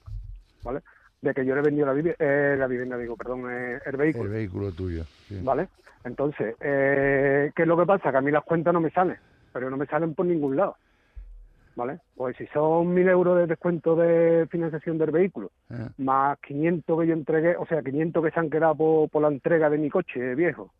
¿vale? 0.62 0.80
De 1.22 1.32
que 1.34 1.44
yo 1.44 1.54
le 1.54 1.60
he 1.60 1.64
vendido 1.64 1.86
la, 1.86 1.94
vivi- 1.94 2.16
eh, 2.18 2.56
la 2.58 2.66
vivienda, 2.66 2.96
digo, 2.98 3.16
perdón, 3.16 3.44
eh, 3.50 3.78
el 3.84 3.96
vehículo. 3.96 4.24
El 4.24 4.30
vehículo 4.30 4.72
tuyo. 4.72 5.06
sí. 5.28 5.38
¿Vale? 5.42 5.68
Entonces, 6.04 6.54
eh, 6.60 7.50
¿qué 7.54 7.62
es 7.62 7.68
lo 7.68 7.76
que 7.76 7.86
pasa? 7.86 8.10
Que 8.10 8.18
a 8.18 8.20
mí 8.22 8.30
las 8.30 8.44
cuentas 8.44 8.72
no 8.74 8.80
me 8.80 8.90
salen, 8.90 9.16
pero 9.52 9.68
no 9.70 9.76
me 9.76 9.86
salen 9.86 10.14
por 10.14 10.26
ningún 10.26 10.56
lado. 10.56 10.76
¿Vale? 11.76 12.00
Pues 12.16 12.36
si 12.36 12.46
son 12.48 12.92
1.000 12.94 13.08
euros 13.08 13.38
de 13.38 13.46
descuento 13.46 13.94
de 13.96 14.46
financiación 14.50 14.98
del 14.98 15.10
vehículo, 15.12 15.50
Eh, 15.70 15.88
más 15.98 16.38
500 16.40 17.00
que 17.00 17.06
yo 17.06 17.12
entregué, 17.14 17.56
o 17.56 17.64
sea, 17.66 17.82
500 17.82 18.24
que 18.24 18.30
se 18.32 18.40
han 18.40 18.50
quedado 18.50 18.74
por, 18.74 19.08
por 19.10 19.22
la 19.22 19.28
entrega 19.28 19.70
de 19.70 19.78
mi 19.78 19.88
coche 19.88 20.34
viejo, 20.34 20.72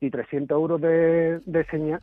y 0.00 0.10
300 0.10 0.56
euros 0.56 0.80
de, 0.80 1.40
de 1.44 1.64
señal, 1.66 2.00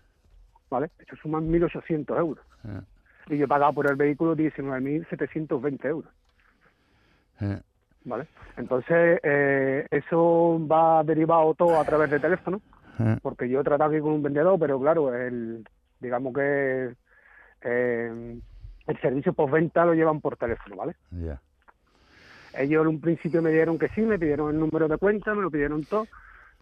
¿vale? 0.75 0.91
Eso 0.99 1.15
suman 1.17 1.49
1.800 1.49 2.17
euros. 2.17 2.45
eh, 2.67 2.81
Y 3.29 3.37
yo 3.37 3.45
he 3.45 3.47
pagado 3.47 3.73
por 3.73 3.87
el 3.89 3.95
vehículo 3.95 4.35
19.720 4.35 5.85
euros. 5.85 6.11
eh. 7.41 7.59
¿Vale? 8.03 8.27
Entonces, 8.57 9.19
eh, 9.23 9.87
eso 9.89 10.59
va 10.71 11.03
derivado 11.03 11.55
todo 11.55 11.79
a 11.79 11.83
través 11.85 12.11
de 12.11 12.19
teléfono, 12.19 12.61
porque 13.23 13.49
yo 13.49 13.61
he 13.61 13.63
tratado 13.63 13.89
aquí 13.91 13.99
con 13.99 14.11
un 14.13 14.21
vendedor, 14.23 14.59
pero 14.59 14.79
claro, 14.79 15.13
el, 15.15 15.67
digamos 15.99 16.31
que 16.33 16.93
el 17.61 19.01
servicio 19.01 19.33
postventa 19.33 19.85
lo 19.85 19.93
llevan 19.95 20.21
por 20.21 20.37
teléfono, 20.37 20.75
¿vale? 20.75 20.95
Ellos 22.57 22.83
en 22.83 22.87
un 22.87 23.01
principio 23.01 23.41
me 23.41 23.49
dieron 23.51 23.77
que 23.79 23.89
sí, 23.89 24.01
me 24.01 24.19
pidieron 24.19 24.51
el 24.53 24.59
número 24.59 24.87
de 24.87 24.97
cuenta, 24.97 25.33
me 25.33 25.41
lo 25.41 25.49
pidieron 25.51 25.83
todo, 25.83 26.07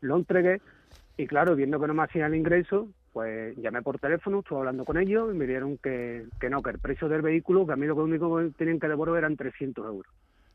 lo 0.02 0.16
entregué 0.16 0.62
y 1.18 1.28
claro, 1.28 1.56
viendo 1.56 1.80
que 1.80 1.88
no 1.88 1.94
me 1.94 2.04
hacían 2.04 2.32
el 2.34 2.40
ingreso, 2.40 2.88
pues 3.14 3.56
llamé 3.58 3.82
por 3.84 4.00
teléfono, 4.00 4.40
estuve 4.40 4.60
hablando 4.60 4.84
con 4.84 4.98
ellos 4.98 5.30
y 5.32 5.38
me 5.38 5.46
dieron 5.46 5.78
que, 5.78 6.26
que 6.40 6.50
no, 6.50 6.62
que 6.64 6.72
el 6.72 6.80
precio 6.80 7.08
del 7.08 7.22
vehículo, 7.22 7.66
que 7.66 7.74
a 7.74 7.76
mí 7.76 7.86
lo 7.86 7.96
único 7.96 8.38
que 8.38 8.50
tenían 8.58 8.80
que 8.80 8.88
devolver 8.88 9.20
eran 9.20 9.38
300 9.38 9.86
euros. 9.86 10.12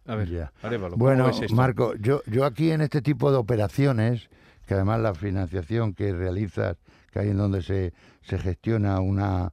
A 0.06 0.16
ver, 0.16 0.28
Ya. 0.28 0.52
Arévalo, 0.62 0.94
¿cómo 0.94 1.04
Bueno? 1.04 1.30
Marco, 1.54 1.94
yo, 1.94 2.22
yo 2.26 2.44
aquí 2.44 2.72
en 2.72 2.80
este 2.80 3.00
tipo 3.00 3.30
de 3.30 3.36
operaciones, 3.36 4.28
que 4.66 4.74
además 4.74 5.00
la 5.00 5.14
financiación 5.14 5.94
que 5.94 6.12
realizas, 6.12 6.76
que 7.12 7.20
hay 7.20 7.30
en 7.30 7.36
donde 7.36 7.62
se, 7.62 7.92
se 8.22 8.38
gestiona 8.38 9.00
una, 9.00 9.52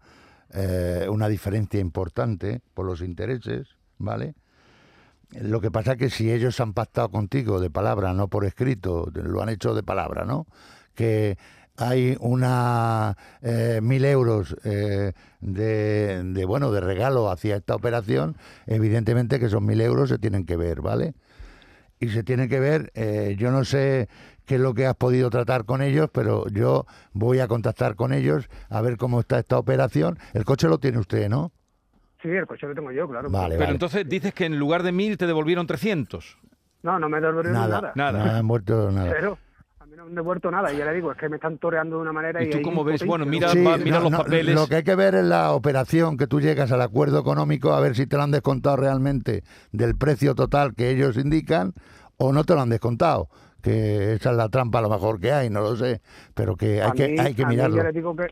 eh, 0.53 1.07
una 1.09 1.27
diferencia 1.27 1.79
importante 1.79 2.61
por 2.73 2.85
los 2.85 3.01
intereses, 3.01 3.67
¿vale? 3.97 4.33
Lo 5.31 5.59
que 5.59 5.71
pasa 5.71 5.93
es 5.93 5.97
que 5.97 6.09
si 6.09 6.31
ellos 6.31 6.59
han 6.59 6.73
pactado 6.73 7.09
contigo 7.09 7.59
de 7.59 7.69
palabra, 7.69 8.13
no 8.13 8.29
por 8.29 8.45
escrito, 8.45 9.11
lo 9.13 9.41
han 9.41 9.49
hecho 9.49 9.75
de 9.75 9.83
palabra, 9.83 10.23
¿no? 10.23 10.47
Que 10.93 11.37
hay 11.77 12.17
una 12.19 13.17
eh, 13.41 13.79
mil 13.81 14.05
euros 14.05 14.55
eh, 14.63 15.13
de, 15.41 16.23
de, 16.23 16.45
bueno 16.45 16.71
de 16.71 16.81
regalo 16.81 17.29
hacia 17.29 17.55
esta 17.55 17.75
operación, 17.75 18.35
evidentemente 18.65 19.39
que 19.39 19.45
esos 19.47 19.61
mil 19.61 19.81
euros 19.81 20.09
se 20.09 20.17
tienen 20.17 20.45
que 20.45 20.55
ver, 20.57 20.81
¿vale? 20.81 21.13
Y 21.99 22.09
se 22.09 22.23
tiene 22.23 22.49
que 22.49 22.59
ver, 22.59 22.91
eh, 22.93 23.35
yo 23.37 23.51
no 23.51 23.63
sé 23.63 24.09
qué 24.45 24.55
es 24.55 24.61
lo 24.61 24.73
que 24.73 24.85
has 24.85 24.95
podido 24.95 25.29
tratar 25.29 25.65
con 25.65 25.81
ellos, 25.81 26.09
pero 26.11 26.47
yo 26.49 26.85
voy 27.13 27.39
a 27.39 27.47
contactar 27.47 27.95
con 27.95 28.13
ellos 28.13 28.49
a 28.69 28.81
ver 28.81 28.97
cómo 28.97 29.21
está 29.21 29.39
esta 29.39 29.57
operación. 29.57 30.19
El 30.33 30.45
coche 30.45 30.67
lo 30.67 30.77
tiene 30.77 30.99
usted, 30.99 31.29
¿no? 31.29 31.51
Sí, 32.21 32.29
el 32.29 32.45
coche 32.47 32.67
lo 32.67 32.75
tengo 32.75 32.91
yo, 32.91 33.07
claro. 33.07 33.29
Vale, 33.29 33.55
Pero 33.55 33.59
vale. 33.61 33.71
entonces 33.71 34.07
dices 34.07 34.33
que 34.33 34.45
en 34.45 34.59
lugar 34.59 34.83
de 34.83 34.91
1.000 34.91 35.17
te 35.17 35.25
devolvieron 35.27 35.67
300. 35.67 36.37
No, 36.83 36.99
no 36.99 37.07
me 37.09 37.19
devolvieron 37.21 37.53
Nada, 37.53 37.81
nada. 37.81 37.93
Nada. 37.95 38.37
Han 38.39 38.45
muerto 38.45 38.91
nada. 38.91 39.11
Cero. 39.15 39.37
Han 40.07 40.15
devuelto 40.15 40.51
nada. 40.51 40.71
Y 40.73 40.77
ya 40.77 40.85
le 40.85 40.93
digo, 40.93 41.11
es 41.11 41.17
que 41.17 41.29
me 41.29 41.35
están 41.37 41.57
toreando 41.57 41.95
de 41.97 42.01
una 42.03 42.13
manera. 42.13 42.43
¿Y 42.43 42.47
Y, 42.47 42.49
tú 42.49 42.61
cómo 42.61 42.83
ves? 42.83 43.03
Bueno, 43.05 43.25
¿no? 43.25 43.31
mira- 43.31 43.49
Sí, 43.49 43.63
va- 43.63 43.77
mira 43.77 43.99
los 43.99 44.11
papeles. 44.11 44.53
Lo 44.55 44.67
que 44.67 44.75
hay 44.77 44.83
que 44.83 44.95
ver 44.95 45.15
es 45.15 45.23
la 45.25 45.51
operación, 45.53 46.17
que 46.17 46.27
tú 46.27 46.39
llegas 46.41 46.71
al 46.71 46.81
acuerdo 46.81 47.19
económico, 47.19 47.73
a 47.73 47.79
ver 47.79 47.95
si 47.95 48.05
te 48.07 48.15
lo 48.17 48.23
han 48.23 48.31
descontado 48.31 48.75
realmente 48.77 49.43
del 49.71 49.95
precio 49.95 50.35
total 50.35 50.75
que 50.75 50.89
ellos 50.89 51.17
indican 51.17 51.73
o 52.17 52.31
no 52.33 52.43
te 52.43 52.53
lo 52.53 52.61
han 52.61 52.69
descontado. 52.69 53.29
Que 53.61 54.13
esa 54.13 54.31
es 54.31 54.37
la 54.37 54.49
trampa 54.49 54.77
a 54.79 54.81
lo 54.83 54.89
mejor 54.89 55.19
que 55.19 55.31
hay, 55.31 55.49
no 55.49 55.61
lo 55.61 55.75
sé, 55.75 56.01
pero 56.35 56.55
que 56.55 56.83
hay 56.83 56.91
que, 56.91 57.15
hay 57.19 57.33
que 57.33 57.43
a 57.43 57.47
mí 57.47 57.55
mirarlo. 57.55 57.77
ya 57.77 57.83
le 57.83 57.91
digo 57.93 58.15
que 58.15 58.27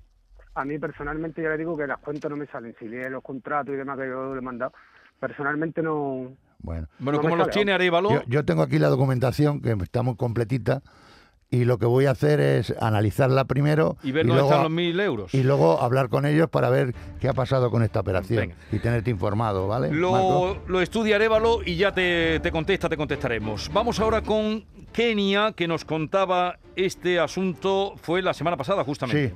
a 0.55 0.63
mí 0.65 0.77
personalmente 0.77 1.41
ya 1.41 1.49
le 1.49 1.57
digo 1.57 1.75
que 1.75 1.87
las 1.87 1.97
cuentas 1.97 2.29
no 2.29 2.37
me 2.37 2.45
salen. 2.45 2.75
Si 2.77 2.87
lee 2.87 3.09
los 3.09 3.23
contratos 3.23 3.73
y 3.73 3.77
demás 3.77 3.97
que 3.97 4.07
yo 4.07 4.33
le 4.35 4.39
he 4.39 4.43
mandado, 4.43 4.73
personalmente 5.19 5.81
no. 5.81 6.33
Bueno, 6.59 6.87
Bueno, 6.99 7.17
No 7.17 7.21
¿cómo 7.23 7.35
me 7.35 7.43
los 7.43 7.49
tiene 7.49 7.73
Arevalo? 7.73 8.09
yo, 8.11 8.21
yo 8.27 8.45
tengo 8.45 8.61
aquí 8.61 8.77
la 8.79 8.87
documentación 8.89 9.59
que 9.59 9.71
está 9.71 10.01
muy 10.03 10.15
completita 10.15 10.81
y 11.53 11.65
lo 11.65 11.77
que 11.77 11.85
voy 11.85 12.07
a 12.07 12.11
hacer 12.11 12.39
es 12.39 12.73
analizarla 12.81 13.45
primero 13.45 13.95
Y 14.01 14.11
ver 14.11 14.25
dónde 14.25 14.41
luego, 14.41 14.49
están 14.49 14.63
los 14.63 14.71
1.000 14.71 15.01
euros. 15.03 15.33
y 15.35 15.43
luego 15.43 15.79
hablar 15.79 16.09
con 16.09 16.25
ellos 16.25 16.49
para 16.49 16.71
ver 16.71 16.95
qué 17.19 17.27
ha 17.29 17.33
pasado 17.33 17.69
con 17.69 17.83
esta 17.83 17.99
operación 17.99 18.39
Venga. 18.39 18.55
y 18.71 18.79
tenerte 18.79 19.11
informado, 19.11 19.67
¿vale? 19.67 19.91
Lo, 19.91 20.57
lo 20.67 20.81
estudia 20.81 21.17
Arevalo 21.17 21.59
y 21.63 21.75
ya 21.75 21.93
te, 21.93 22.39
te 22.39 22.51
contesta, 22.51 22.89
te 22.89 22.97
contestaremos. 22.97 23.69
Vamos 23.71 23.99
ahora 23.99 24.21
con 24.21 24.65
Kenia, 24.91 25.53
que 25.55 25.67
nos 25.67 25.85
contaba 25.85 26.57
este 26.75 27.19
asunto, 27.19 27.93
fue 27.97 28.23
la 28.23 28.33
semana 28.33 28.57
pasada 28.57 28.83
justamente. 28.83 29.29
Sí. 29.29 29.35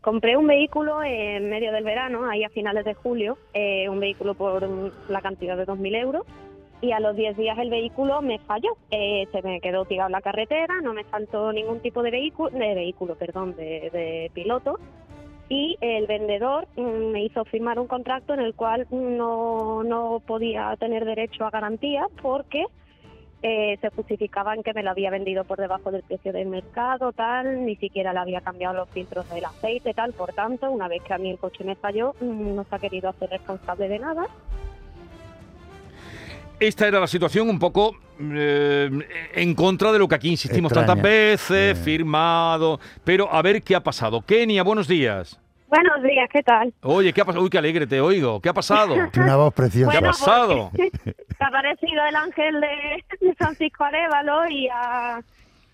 Compré 0.00 0.36
un 0.36 0.46
vehículo 0.46 1.02
en 1.02 1.48
medio 1.50 1.72
del 1.72 1.82
verano, 1.82 2.28
ahí 2.30 2.44
a 2.44 2.48
finales 2.48 2.84
de 2.84 2.94
julio, 2.94 3.38
eh, 3.54 3.88
un 3.88 3.98
vehículo 3.98 4.34
por 4.34 4.92
la 5.08 5.20
cantidad 5.20 5.56
de 5.56 5.66
2.000 5.66 5.96
euros, 6.00 6.22
y 6.80 6.92
a 6.92 7.00
los 7.00 7.16
10 7.16 7.36
días 7.36 7.58
el 7.58 7.70
vehículo 7.70 8.22
me 8.22 8.38
falló. 8.40 8.76
Eh, 8.90 9.26
se 9.32 9.42
me 9.42 9.60
quedó 9.60 9.84
tirado 9.84 10.08
en 10.08 10.12
la 10.12 10.20
carretera, 10.20 10.80
no 10.82 10.92
me 10.92 11.04
saltó 11.04 11.52
ningún 11.52 11.80
tipo 11.80 12.02
de 12.02 12.10
vehículo, 12.10 12.50
de 12.50 12.74
vehículo, 12.74 13.14
perdón, 13.14 13.56
de, 13.56 13.90
de 13.90 14.30
piloto, 14.34 14.78
y 15.48 15.76
el 15.80 16.06
vendedor 16.06 16.66
mm, 16.76 17.12
me 17.12 17.24
hizo 17.24 17.44
firmar 17.44 17.78
un 17.78 17.86
contrato 17.86 18.34
en 18.34 18.40
el 18.40 18.54
cual 18.54 18.86
no, 18.90 19.84
no 19.84 20.20
podía 20.26 20.74
tener 20.76 21.04
derecho 21.04 21.44
a 21.44 21.50
garantía 21.50 22.06
porque 22.20 22.64
eh, 23.42 23.78
se 23.80 23.90
justificaban 23.90 24.62
que 24.62 24.72
me 24.72 24.82
lo 24.82 24.90
había 24.90 25.10
vendido 25.10 25.44
por 25.44 25.58
debajo 25.58 25.92
del 25.92 26.02
precio 26.02 26.32
del 26.32 26.48
mercado, 26.48 27.12
tal, 27.12 27.64
ni 27.64 27.76
siquiera 27.76 28.12
le 28.12 28.18
había 28.18 28.40
cambiado 28.40 28.74
los 28.74 28.88
filtros 28.90 29.28
del 29.30 29.44
aceite, 29.44 29.94
tal. 29.94 30.14
Por 30.14 30.32
tanto, 30.32 30.70
una 30.70 30.88
vez 30.88 31.02
que 31.02 31.14
a 31.14 31.18
mí 31.18 31.30
el 31.30 31.38
coche 31.38 31.62
me 31.62 31.76
falló, 31.76 32.14
mm, 32.20 32.56
no 32.56 32.64
se 32.64 32.74
ha 32.74 32.78
querido 32.78 33.08
hacer 33.08 33.30
responsable 33.30 33.88
de 33.88 33.98
nada. 33.98 34.26
Esta 36.58 36.88
era 36.88 37.00
la 37.00 37.06
situación 37.06 37.48
un 37.50 37.58
poco 37.58 37.96
eh, 38.18 38.88
en 39.34 39.54
contra 39.54 39.92
de 39.92 39.98
lo 39.98 40.08
que 40.08 40.14
aquí 40.14 40.30
insistimos 40.30 40.72
Extraña. 40.72 40.86
tantas 40.86 41.02
veces, 41.02 41.78
firmado. 41.78 42.80
Pero 43.04 43.30
a 43.30 43.42
ver 43.42 43.62
qué 43.62 43.74
ha 43.76 43.80
pasado. 43.82 44.22
Kenia, 44.22 44.62
buenos 44.62 44.88
días. 44.88 45.38
Buenos 45.68 46.02
días, 46.02 46.28
¿qué 46.32 46.42
tal? 46.42 46.72
Oye, 46.82 47.12
¿qué 47.12 47.20
ha 47.20 47.24
pasado? 47.24 47.44
Uy, 47.44 47.50
qué 47.50 47.58
alegre 47.58 47.86
te 47.86 48.00
oigo. 48.00 48.40
¿Qué 48.40 48.48
ha 48.48 48.54
pasado? 48.54 48.94
Tiene 49.12 49.26
una 49.28 49.36
voz 49.36 49.52
preciosa. 49.52 49.90
¿Qué 49.90 49.96
ha 49.98 50.00
Bueno, 50.00 50.12
pasado? 50.12 50.70
te 50.76 51.44
ha 51.44 51.46
aparecido 51.48 52.06
el 52.08 52.16
ángel 52.16 52.60
de, 52.60 53.26
de 53.26 53.34
Francisco 53.34 53.84
Arevalo 53.84 54.48
y 54.48 54.68
ha, 54.68 55.20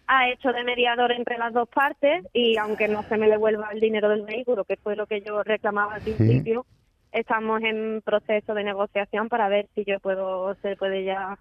ha 0.09 0.29
hecho 0.31 0.51
de 0.53 0.65
mediador 0.65 1.13
entre 1.13 1.39
las 1.39 1.53
dos 1.53 1.69
partes 1.69 2.25
y 2.33 2.57
aunque 2.57 2.89
no 2.89 3.05
se 3.05 3.17
me 3.19 3.29
devuelva 3.29 3.69
el 3.73 3.79
dinero 3.79 4.09
del 4.09 4.23
vehículo, 4.23 4.65
que 4.65 4.77
fue 4.79 4.97
lo 4.97 5.07
que 5.07 5.21
yo 5.21 5.43
reclamaba 5.45 5.95
al 5.95 6.03
principio, 6.03 6.67
estamos 7.13 7.63
en 7.63 8.03
proceso 8.05 8.55
de 8.55 8.65
negociación 8.65 9.29
para 9.29 9.49
ver 9.49 9.69
si 9.75 9.85
yo 9.85 10.01
puedo, 10.01 10.55
se 10.63 10.77
puede 10.77 11.05
ya 11.05 11.39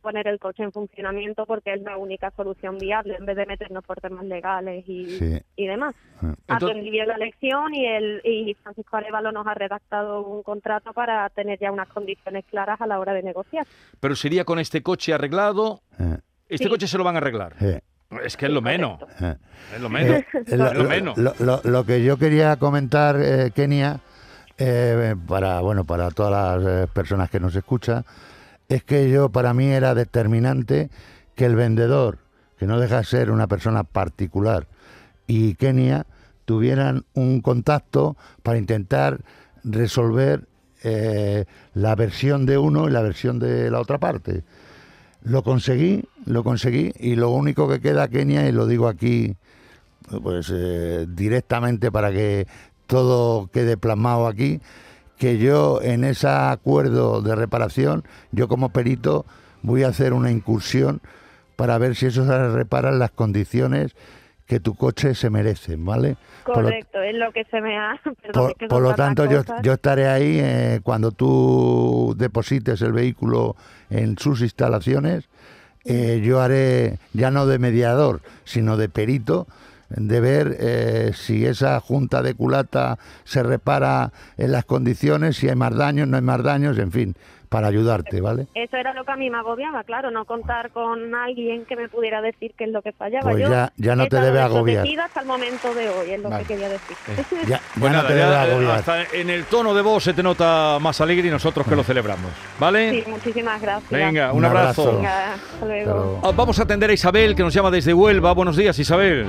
poner 0.00 0.26
el 0.26 0.40
coche 0.40 0.64
en 0.64 0.72
funcionamiento 0.72 1.46
porque 1.46 1.74
es 1.74 1.82
la 1.82 1.96
única 1.96 2.32
solución 2.32 2.76
viable 2.76 3.14
en 3.16 3.24
vez 3.24 3.36
de 3.36 3.46
meternos 3.46 3.84
por 3.84 4.00
temas 4.00 4.24
legales 4.24 4.82
y, 4.88 5.06
Sí. 5.16 5.38
y 5.54 5.66
demás. 5.68 5.94
Ah. 6.16 6.34
Entonces- 6.48 6.68
Aprendí 6.70 6.90
bien 6.90 7.06
la 7.06 7.16
lección 7.16 7.72
y, 7.72 7.86
el, 7.86 8.20
y 8.24 8.52
Francisco 8.62 8.96
Arevalo 8.96 9.30
nos 9.30 9.46
ha 9.46 9.54
redactado 9.54 10.22
un 10.26 10.42
contrato 10.42 10.92
para 10.92 11.28
tener 11.30 11.60
ya 11.60 11.70
unas 11.70 11.86
condiciones 11.88 12.44
claras 12.46 12.80
a 12.80 12.86
la 12.88 12.98
hora 12.98 13.14
de 13.14 13.22
negociar. 13.22 13.64
Pero 14.00 14.16
sería 14.16 14.44
con 14.44 14.58
este 14.58 14.82
coche 14.82 15.12
arreglado. 15.14 15.82
Eh, 16.00 16.18
Este 16.48 16.64
Sí. 16.64 16.70
coche 16.70 16.86
se 16.88 16.98
lo 16.98 17.04
van 17.04 17.14
a 17.14 17.18
arreglar. 17.18 17.54
eh, 17.62 17.80
Es 18.24 18.36
que 18.36 18.46
es 18.46 18.52
lo 18.52 18.60
menos. 18.60 19.00
eh. 19.22 19.36
Es 19.74 19.80
lo 19.80 19.88
menos. 19.88 20.16
Eh, 20.34 20.56
lo, 20.56 21.14
lo- 21.16 21.34
lo- 21.38 21.60
lo 21.64 21.84
que 21.86 22.02
yo 22.04 22.18
quería 22.18 22.56
comentar, 22.56 23.16
eh, 23.22 23.52
Kenia, 23.54 24.00
eh, 24.58 25.14
para 25.26 25.60
bueno 25.60 25.84
para 25.84 26.10
todas 26.10 26.62
las 26.62 26.84
eh, 26.84 26.86
personas 26.92 27.30
que 27.30 27.40
nos 27.40 27.54
escuchan, 27.56 28.04
es 28.68 28.84
que 28.84 29.10
yo 29.10 29.30
para 29.30 29.54
mí 29.54 29.66
era 29.66 29.94
determinante 29.94 30.90
que 31.34 31.46
el 31.46 31.56
vendedor, 31.56 32.18
que 32.58 32.66
no 32.66 32.78
deja 32.78 32.98
de 32.98 33.04
ser 33.04 33.30
una 33.30 33.46
persona 33.46 33.84
particular, 33.84 34.66
y 35.26 35.54
Kenia 35.54 36.06
tuvieran 36.44 37.04
un 37.14 37.40
contacto 37.40 38.16
para 38.42 38.58
intentar 38.58 39.20
resolver 39.64 40.46
eh, 40.82 41.44
la 41.74 41.94
versión 41.94 42.46
de 42.46 42.58
uno 42.58 42.88
y 42.88 42.92
la 42.92 43.02
versión 43.02 43.38
de 43.38 43.70
la 43.70 43.80
otra 43.80 43.98
parte. 43.98 44.42
Lo 45.22 45.42
conseguí, 45.42 46.04
lo 46.26 46.42
conseguí 46.42 46.92
y 46.98 47.14
lo 47.14 47.30
único 47.30 47.68
que 47.68 47.80
queda, 47.80 48.08
Kenia, 48.08 48.48
y 48.48 48.52
lo 48.52 48.66
digo 48.66 48.88
aquí 48.88 49.36
pues 50.20 50.52
directamente 51.14 51.92
para 51.92 52.10
que 52.10 52.46
todo 52.92 53.46
quede 53.50 53.78
plasmado 53.78 54.26
aquí, 54.26 54.60
que 55.18 55.38
yo 55.38 55.80
en 55.82 56.04
ese 56.04 56.28
acuerdo 56.28 57.22
de 57.22 57.34
reparación, 57.34 58.04
yo 58.32 58.48
como 58.48 58.68
perito 58.68 59.24
voy 59.62 59.82
a 59.84 59.88
hacer 59.88 60.12
una 60.12 60.30
incursión 60.30 61.00
para 61.56 61.78
ver 61.78 61.96
si 61.96 62.06
eso 62.06 62.26
se 62.26 62.48
repara 62.50 62.90
en 62.90 62.98
las 62.98 63.10
condiciones 63.10 63.96
que 64.44 64.60
tu 64.60 64.74
coche 64.74 65.14
se 65.14 65.30
merece, 65.30 65.76
¿vale? 65.78 66.16
Lo- 66.46 66.52
Correcto, 66.52 67.00
es 67.00 67.14
lo 67.14 67.32
que 67.32 67.44
se 67.44 67.62
me 67.62 67.78
ha... 67.78 67.98
perdón, 68.22 68.52
por, 68.68 68.82
lo 68.82 68.94
tanto, 68.94 69.24
yo 69.62 69.72
estaré 69.72 70.08
ahí 70.08 70.38
eh, 70.38 70.80
cuando 70.82 71.12
tú 71.12 72.14
deposites 72.18 72.82
el 72.82 72.92
vehículo 72.92 73.56
en 73.88 74.18
sus 74.18 74.42
instalaciones. 74.42 75.24
eh, 75.84 76.20
yo 76.22 76.40
haré 76.42 76.98
ya 77.14 77.30
no 77.30 77.46
de 77.46 77.58
mediador, 77.58 78.20
sino 78.44 78.76
de 78.76 78.88
perito, 78.90 79.46
de 79.96 80.20
ver 80.20 80.56
eh, 80.60 81.10
si 81.14 81.44
esa 81.46 81.80
junta 81.80 82.22
de 82.22 82.34
culata 82.34 82.98
se 83.24 83.42
repara 83.42 84.12
en 84.38 84.52
las 84.52 84.64
condiciones, 84.64 85.36
si 85.36 85.48
hay 85.48 85.56
más 85.56 85.74
daños, 85.76 86.08
no 86.08 86.16
hay 86.16 86.22
más 86.22 86.42
daños, 86.42 86.78
en 86.78 86.90
fin, 86.92 87.14
para 87.48 87.66
ayudarte, 87.66 88.22
¿vale? 88.22 88.46
Eso 88.54 88.78
era 88.78 88.94
lo 88.94 89.04
que 89.04 89.12
a 89.12 89.16
mí 89.16 89.28
me 89.28 89.36
agobiaba, 89.36 89.84
claro, 89.84 90.10
no 90.10 90.24
contar 90.24 90.70
con 90.70 91.14
alguien 91.14 91.66
que 91.66 91.76
me 91.76 91.86
pudiera 91.90 92.22
decir 92.22 92.54
qué 92.56 92.64
es 92.64 92.70
lo 92.70 92.80
que 92.80 92.92
fallaba. 92.92 93.30
Pues 93.30 93.42
Yo 93.42 93.50
ya- 93.50 93.70
ya 93.76 93.94
no 93.94 94.06
te 94.06 94.18
debe 94.18 94.40
agobiar. 94.40 94.86
hasta 95.04 95.20
el 95.20 95.26
momento 95.26 95.74
de 95.74 95.90
hoy, 95.90 96.10
es 96.12 96.20
lo 96.22 96.30
Vale. 96.30 96.44
que 96.44 96.48
quería 96.54 96.70
decir. 96.70 96.96
Ya, 97.46 97.58
ya 97.58 97.60
Pues 97.78 97.92
no 97.92 97.98
nada, 97.98 98.08
te 98.08 98.16
ya, 98.16 98.24
debe 98.24 98.34
eh, 98.36 98.52
agobiar. 98.52 98.70
hasta 98.78 99.02
en 99.14 99.28
el 99.28 99.44
tono 99.44 99.74
de 99.74 99.82
voz 99.82 100.02
se 100.02 100.14
te 100.14 100.22
nota 100.22 100.78
más 100.80 100.98
alegre 101.02 101.28
y 101.28 101.30
nosotros 101.30 101.66
que 101.66 101.76
lo 101.76 101.84
celebramos. 101.84 102.30
¿Vale? 102.58 103.02
Sí, 103.02 103.10
muchísimas 103.10 103.60
gracias. 103.60 103.90
Venga, 103.90 104.32
un, 104.32 104.38
Un 104.38 104.44
abrazo. 104.46 104.82
abrazo. 104.82 104.96
Venga, 104.96 105.34
hasta 105.34 105.66
luego. 105.66 105.90
Hasta 105.90 106.04
luego. 106.04 106.20
Ah, 106.24 106.32
Vamos 106.34 106.58
a 106.58 106.62
atender 106.62 106.88
a 106.88 106.92
Isabel, 106.94 107.36
que 107.36 107.42
nos 107.42 107.52
llama 107.52 107.70
desde 107.70 107.92
Huelva. 107.92 108.32
Buenos 108.32 108.56
días, 108.56 108.78
Isabel. 108.78 109.26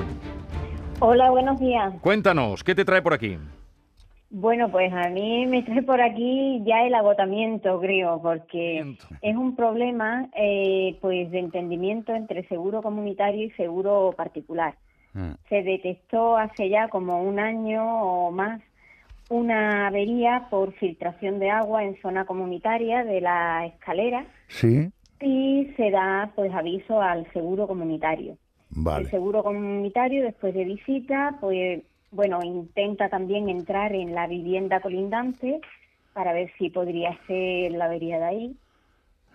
Hola, 1.00 1.30
buenos 1.32 1.60
días. 1.60 1.94
Cuéntanos, 2.02 2.64
¿qué 2.64 2.76
te 2.76 2.86
trae 2.86 3.02
por 3.02 3.14
aquí? 3.14 3.38
Bueno, 4.30 4.72
pues 4.72 4.92
a 4.92 5.10
mí 5.10 5.46
me 5.46 5.62
trae 5.62 5.84
por 5.84 6.02
aquí 6.02 6.62
ya 6.66 6.86
el 6.86 6.96
agotamiento, 6.96 7.80
creo, 7.80 8.20
porque 8.22 8.96
es 9.22 9.36
un 9.36 9.56
problema 9.56 10.28
eh, 10.36 10.98
pues 11.02 11.30
de 11.30 11.40
entendimiento 11.40 12.14
entre 12.16 12.48
seguro 12.48 12.82
comunitario 12.82 13.46
y 13.46 13.52
seguro 13.52 14.14
particular. 14.18 14.76
Mm. 15.14 15.34
Se 15.50 15.62
detectó 15.62 16.36
hace 16.38 16.70
ya 16.70 16.88
como 16.88 17.22
un 17.22 17.40
año 17.40 17.84
o 17.86 18.32
más 18.32 18.62
una 19.30 19.88
avería 19.88 20.48
por 20.50 20.74
filtración 20.74 21.40
de 21.40 21.50
agua 21.50 21.84
en 21.84 22.00
zona 22.02 22.26
comunitaria 22.26 23.04
de 23.04 23.22
la 23.22 23.66
escalera 23.66 24.26
Sí, 24.48 24.92
y 25.22 25.74
se 25.78 25.92
da 25.92 26.32
pues 26.36 26.54
aviso 26.54 27.02
al 27.02 27.32
seguro 27.34 27.68
comunitario. 27.68 28.38
El 28.76 28.84
vale. 28.84 29.10
seguro 29.10 29.44
comunitario, 29.44 30.24
después 30.24 30.54
de 30.54 30.66
visita, 30.66 31.38
pues, 31.40 31.84
bueno, 32.12 32.40
intenta 32.44 33.10
también 33.10 33.50
entrar 33.50 33.94
en 33.94 34.14
la 34.14 34.28
vivienda 34.28 34.80
colindante 34.82 35.62
para 36.14 36.34
ver 36.34 36.52
si 36.58 36.70
podría 36.70 37.18
ser 37.28 37.72
la 37.72 37.86
avería 37.86 38.20
de 38.20 38.26
ahí. 38.26 38.56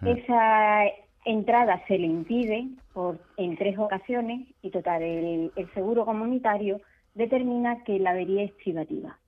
Esa 0.05 0.85
entrada 1.25 1.83
se 1.89 1.99
le 1.99 2.07
impide 2.07 2.69
por, 2.93 3.19
en 3.37 3.57
tres 3.57 3.77
ocasiones 3.79 4.47
y, 4.63 4.71
total, 4.71 5.03
el, 5.03 5.53
el 5.57 5.75
seguro 5.75 6.05
comunitario 6.05 6.81
determina 7.15 7.83
que 7.83 7.99
la 7.99 8.11
avería 8.11 8.45
es 8.45 8.53
privativa. 8.53 9.19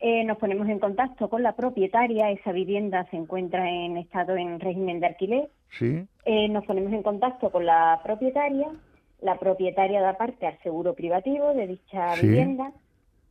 Eh, 0.00 0.24
nos 0.24 0.38
ponemos 0.38 0.68
en 0.68 0.78
contacto 0.78 1.28
con 1.28 1.42
la 1.42 1.54
propietaria, 1.54 2.30
esa 2.30 2.52
vivienda 2.52 3.06
se 3.10 3.16
encuentra 3.16 3.70
en 3.70 3.96
estado 3.96 4.36
en 4.36 4.60
régimen 4.60 5.00
de 5.00 5.06
alquiler, 5.06 5.48
Sí, 5.78 6.06
eh, 6.24 6.48
nos 6.48 6.64
ponemos 6.66 6.92
en 6.92 7.02
contacto 7.02 7.50
con 7.50 7.66
la 7.66 8.00
propietaria, 8.04 8.68
la 9.24 9.36
propietaria 9.38 10.00
da 10.00 10.16
parte 10.16 10.46
al 10.46 10.58
seguro 10.62 10.94
privativo 10.94 11.52
de 11.54 11.66
dicha 11.66 12.14
Sí. 12.16 12.26
vivienda 12.28 12.72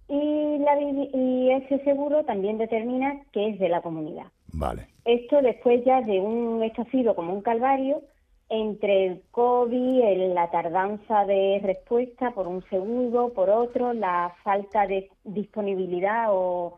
y, 0.10 0.58
la 0.60 0.79
y 0.82 1.51
ese 1.51 1.79
seguro 1.84 2.23
también 2.25 2.58
determina 2.58 3.21
que 3.32 3.49
es 3.49 3.60
de 3.60 3.69
la 3.69 3.82
comunidad. 3.82 4.25
vale. 4.53 4.88
Esto 5.06 5.41
después 5.41 5.84
ya 5.86 6.01
de 6.01 6.19
un, 6.19 6.62
esto 6.63 6.82
ha 6.84 6.91
sido 6.91 7.15
como 7.15 7.34
un 7.34 7.41
calvario 7.41 8.01
entre 8.49 9.06
el 9.08 9.21
COVID, 9.32 10.01
el- 10.03 10.34
la 10.34 10.49
tardanza 10.51 11.25
de 11.25 11.60
respuesta 11.63 12.32
por 12.32 12.47
un 12.47 12.62
seguro, 12.69 13.29
por 13.34 13.49
otro, 13.49 13.93
la 13.93 14.34
falta 14.43 14.86
de 14.88 15.10
disponibilidad 15.23 16.27
o 16.29 16.77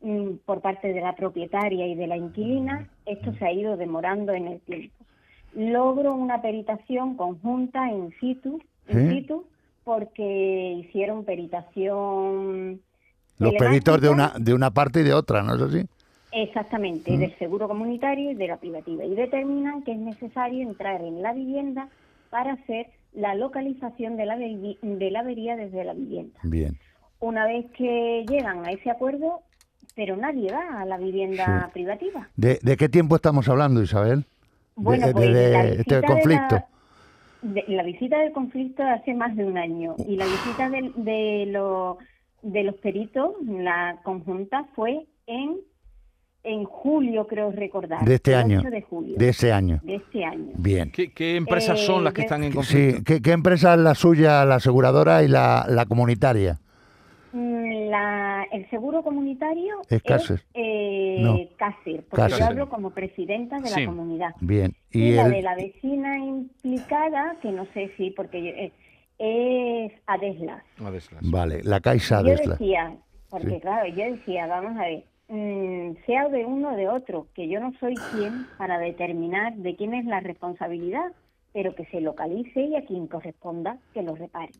mm, 0.00 0.38
por 0.46 0.60
parte 0.60 0.92
de 0.92 1.00
la 1.00 1.14
propietaria 1.14 1.86
y 1.86 1.94
de 1.94 2.06
la 2.08 2.16
inquilina, 2.16 2.88
esto 3.06 3.32
se 3.34 3.44
ha 3.44 3.52
ido 3.52 3.76
demorando 3.76 4.32
en 4.32 4.48
el 4.48 4.60
tiempo. 4.60 5.04
Logro 5.54 6.14
una 6.14 6.40
peritación 6.40 7.16
conjunta 7.16 7.90
in 7.90 8.12
situ, 8.20 8.60
in 8.88 9.10
situ 9.10 9.44
porque 9.84 10.76
hicieron 10.86 11.24
peritación 11.24 12.80
Los 13.38 13.54
peritos 13.54 14.00
de 14.00 14.08
una, 14.08 14.32
de 14.38 14.54
una 14.54 14.70
parte 14.70 15.00
y 15.00 15.04
de 15.04 15.12
otra, 15.14 15.42
¿no 15.42 15.54
es 15.56 15.62
así? 15.62 15.84
Exactamente, 16.30 17.16
del 17.18 17.36
seguro 17.38 17.68
comunitario 17.68 18.30
y 18.30 18.34
de 18.34 18.46
la 18.46 18.56
privativa. 18.56 19.04
Y 19.04 19.14
determinan 19.14 19.82
que 19.82 19.92
es 19.92 19.98
necesario 19.98 20.62
entrar 20.62 21.02
en 21.02 21.20
la 21.20 21.32
vivienda 21.34 21.88
para 22.30 22.54
hacer 22.54 22.86
la 23.12 23.34
localización 23.34 24.16
de 24.16 24.24
la, 24.24 24.36
de 24.38 25.10
la 25.10 25.20
avería 25.20 25.56
desde 25.56 25.84
la 25.84 25.92
vivienda. 25.92 26.38
Bien. 26.44 26.78
Una 27.20 27.44
vez 27.44 27.66
que 27.76 28.24
llegan 28.26 28.64
a 28.64 28.70
ese 28.70 28.90
acuerdo, 28.90 29.40
pero 29.94 30.16
nadie 30.16 30.50
va 30.50 30.80
a 30.80 30.86
la 30.86 30.96
vivienda 30.96 31.66
Sí. 31.66 31.72
privativa. 31.74 32.28
¿De, 32.36 32.58
de 32.62 32.76
qué 32.78 32.88
tiempo 32.88 33.16
estamos 33.16 33.48
hablando, 33.50 33.82
Isabel? 33.82 34.24
De- 34.76 34.82
Bueno, 34.82 35.06
de, 35.08 35.12
pues 35.12 35.34
de 35.34 35.50
la 35.50 35.64
este 35.64 35.76
visita 35.76 35.96
de 36.00 36.06
conflicto. 36.06 36.54
la- 36.54 36.68
de- 37.42 37.64
la 37.68 37.82
visita 37.82 38.18
del 38.20 38.32
conflicto 38.32 38.82
hace 38.82 39.14
más 39.14 39.36
de 39.36 39.44
un 39.44 39.58
año 39.58 39.94
y 40.08 40.16
la 40.16 40.24
visita 40.24 40.68
de, 40.70 41.46
lo- 41.46 41.98
de 42.42 42.62
los 42.64 42.74
peritos, 42.76 43.34
la 43.46 43.98
conjunta, 44.04 44.64
fue 44.74 45.06
en, 45.26 45.56
en 46.44 46.64
julio, 46.64 47.26
creo 47.28 47.52
recordar. 47.52 48.04
De 48.04 48.14
este 48.14 48.34
año. 48.34 48.60
8 48.60 48.70
de 48.70 48.82
julio. 48.82 49.14
De 49.16 49.28
ese 49.28 49.52
año. 49.52 49.80
de 49.84 49.96
este 49.96 50.24
año. 50.24 50.52
Bien. 50.56 50.90
¿Qué, 50.90 51.12
qué 51.12 51.36
empresas 51.36 51.80
Eh, 51.80 51.84
son 51.86 52.02
las 52.04 52.12
que 52.14 52.22
yo- 52.22 52.24
están 52.24 52.42
en 52.44 52.52
conflicto? 52.52 52.98
Sí, 52.98 53.04
¿qué, 53.04 53.22
qué 53.22 53.32
empresa 53.32 53.74
es 53.74 53.80
la 53.80 53.94
suya, 53.94 54.44
la 54.44 54.56
aseguradora 54.56 55.22
y 55.22 55.28
la, 55.28 55.66
la 55.68 55.86
comunitaria? 55.86 56.58
Mm, 57.32 57.88
La, 57.90 58.46
el 58.52 58.68
seguro 58.70 59.02
comunitario 59.02 59.76
Es 59.88 60.02
Cácer. 60.02 60.42
eh, 60.54 61.18
No. 61.20 61.38
Cácer, 61.56 62.04
porque 62.08 62.16
Cácer. 62.24 62.38
yo 62.38 62.44
hablo 62.46 62.68
como 62.68 62.90
presidenta 62.90 63.58
de 63.58 63.68
Sí. 63.68 63.80
la 63.80 63.86
comunidad. 63.86 64.30
Bien. 64.40 64.72
Y, 64.90 65.02
Y 65.08 65.10
la 65.12 65.26
el, 65.26 65.32
de 65.32 65.42
la 65.42 65.54
vecina 65.54 66.18
implicada, 66.18 67.36
que 67.42 67.50
no 67.50 67.66
sé 67.74 67.90
si, 67.96 68.10
porque 68.10 68.42
yo- 68.42 68.50
eh, 68.50 68.72
es 69.18 69.92
Adeslas. 70.06 70.62
Esas. 70.94 71.18
Vale, 71.30 71.62
la 71.62 71.80
Caixa 71.80 72.18
Yo 72.20 72.24
de 72.28 72.34
Esla. 72.34 72.52
decía, 72.54 72.96
porque 73.30 73.50
Sí. 73.50 73.60
claro, 73.60 73.88
yo 73.88 74.04
decía, 74.12 74.46
vamos 74.46 74.78
a 74.78 74.84
ver, 74.84 75.04
mm, 75.28 75.96
sea 76.06 76.28
de 76.28 76.44
uno 76.44 76.72
o 76.72 76.76
de 76.76 76.88
otro, 76.88 77.28
que 77.34 77.48
yo 77.48 77.60
no 77.60 77.72
soy 77.80 77.94
quien 78.12 78.46
para 78.58 78.78
determinar 78.78 79.54
de 79.56 79.76
quién 79.76 79.94
es 79.94 80.04
la 80.04 80.20
responsabilidad, 80.20 81.12
pero 81.52 81.74
que 81.74 81.84
se 81.86 82.00
localice 82.00 82.60
y 82.62 82.76
a 82.76 82.84
quien 82.84 83.06
corresponda 83.06 83.78
que 83.94 84.02
lo 84.02 84.14
repare. 84.16 84.50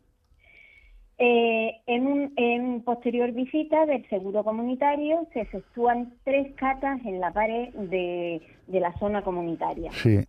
Eh, 1.19 1.75
en, 1.85 2.07
un, 2.07 2.33
en 2.37 2.81
posterior 2.81 3.31
visita 3.31 3.85
del 3.85 4.07
seguro 4.09 4.43
comunitario 4.43 5.27
se 5.31 5.41
efectúan 5.41 6.13
tres 6.23 6.53
catas 6.55 6.99
en 7.05 7.19
la 7.19 7.31
pared 7.31 7.69
de, 7.73 8.41
de 8.67 8.79
la 8.79 8.91
zona 8.99 9.21
comunitaria. 9.23 9.91
Sí, 9.91 10.19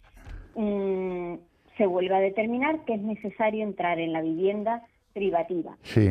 Mm, 0.56 1.34
se 1.76 1.84
vuelve 1.86 2.14
a 2.14 2.20
determinar 2.20 2.84
que 2.84 2.94
es 2.94 3.00
necesario 3.02 3.64
entrar 3.64 3.98
en 3.98 4.12
la 4.12 4.20
vivienda 4.22 4.82
privativa. 5.12 5.76
sí. 5.82 6.10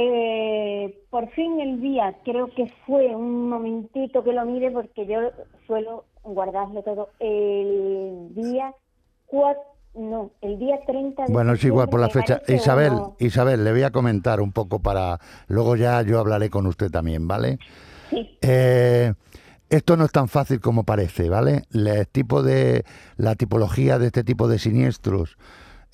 Eh, 0.00 0.96
por 1.10 1.28
fin 1.30 1.58
el 1.58 1.80
día, 1.80 2.14
creo 2.24 2.46
que 2.54 2.66
fue 2.86 3.16
un 3.16 3.48
momentito 3.48 4.22
que 4.22 4.32
lo 4.32 4.44
mire 4.44 4.70
porque 4.70 5.06
yo 5.06 5.18
suelo 5.66 6.04
guardarlo 6.22 6.82
todo. 6.84 7.08
El 7.18 8.32
día 8.32 8.72
4, 9.26 9.60
no, 9.98 10.32
el 10.40 10.58
día 10.58 10.78
30 10.86 11.26
de 11.26 11.32
Bueno, 11.32 11.52
es 11.54 11.64
igual 11.64 11.88
por 11.88 12.00
la 12.00 12.08
fecha. 12.08 12.40
Isabel, 12.48 12.92
no. 12.92 13.16
Isabel, 13.18 13.64
le 13.64 13.72
voy 13.72 13.82
a 13.82 13.90
comentar 13.90 14.40
un 14.40 14.52
poco 14.52 14.80
para... 14.80 15.18
Luego 15.48 15.76
ya 15.76 16.00
yo 16.02 16.18
hablaré 16.18 16.50
con 16.50 16.66
usted 16.66 16.90
también, 16.90 17.26
¿vale? 17.28 17.58
Sí, 18.10 18.38
Eh, 18.40 19.12
esto 19.70 19.96
no 19.96 20.06
es 20.06 20.12
tan 20.12 20.28
fácil 20.28 20.60
como 20.60 20.84
parece, 20.84 21.28
¿vale? 21.28 21.64
El 21.72 22.06
tipo 22.08 22.42
de, 22.42 22.84
la 23.16 23.34
tipología 23.34 23.98
de 23.98 24.06
este 24.06 24.24
tipo 24.24 24.48
de 24.48 24.58
siniestros, 24.58 25.36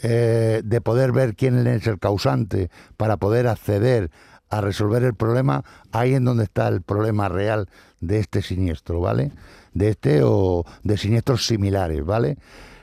eh, 0.01 0.63
de 0.65 0.81
poder 0.81 1.13
ver 1.13 1.35
quién 1.35 1.67
es 1.67 1.87
el 1.87 1.99
causante 1.99 2.71
para 2.97 3.17
poder 3.17 3.49
acceder 3.49 4.11
a 4.51 4.61
resolver 4.61 5.03
el 5.03 5.15
problema, 5.15 5.65
ahí 5.91 6.15
en 6.15 6.25
donde 6.25 6.45
está 6.45 6.69
el 6.69 6.83
problema 6.83 7.29
real 7.29 7.69
de 8.01 8.21
este 8.21 8.43
siniestro, 8.43 9.01
¿vale? 9.01 9.33
De 9.73 9.89
este 9.89 10.21
o 10.23 10.65
de 10.85 10.97
siniestros 10.97 11.47
similares, 11.47 12.05
¿vale? 12.05 12.37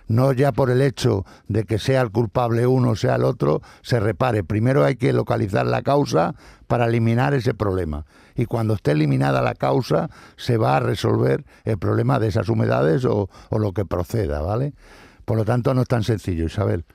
No 0.07 0.33
ya 0.33 0.51
por 0.51 0.69
el 0.69 0.81
hecho 0.81 1.25
de 1.47 1.63
que 1.63 1.79
sea 1.79 2.01
el 2.01 2.11
culpable 2.11 2.67
uno 2.67 2.91
o 2.91 2.95
sea 2.95 3.15
el 3.15 3.23
otro, 3.23 3.61
se 3.81 3.99
repare. 3.99 4.43
Primero 4.43 4.83
hay 4.83 4.95
que 4.95 5.13
localizar 5.13 5.65
la 5.65 5.81
causa 5.81 6.35
para 6.67 6.85
eliminar 6.85 7.33
ese 7.33 7.53
problema. 7.53 8.05
Y 8.35 8.45
cuando 8.45 8.73
esté 8.75 8.91
eliminada 8.91 9.41
la 9.41 9.55
causa, 9.55 10.09
se 10.37 10.57
va 10.57 10.77
a 10.77 10.79
resolver 10.79 11.43
el 11.65 11.77
problema 11.77 12.19
de 12.19 12.27
esas 12.27 12.49
humedades 12.49 13.05
o, 13.05 13.29
o 13.49 13.59
lo 13.59 13.73
que 13.73 13.85
proceda, 13.85 14.41
¿vale? 14.41 14.73
Por 15.25 15.37
lo 15.37 15.45
tanto, 15.45 15.73
no 15.73 15.81
es 15.81 15.87
tan 15.87 16.03
sencillo, 16.03 16.45
Isabel. 16.45 16.85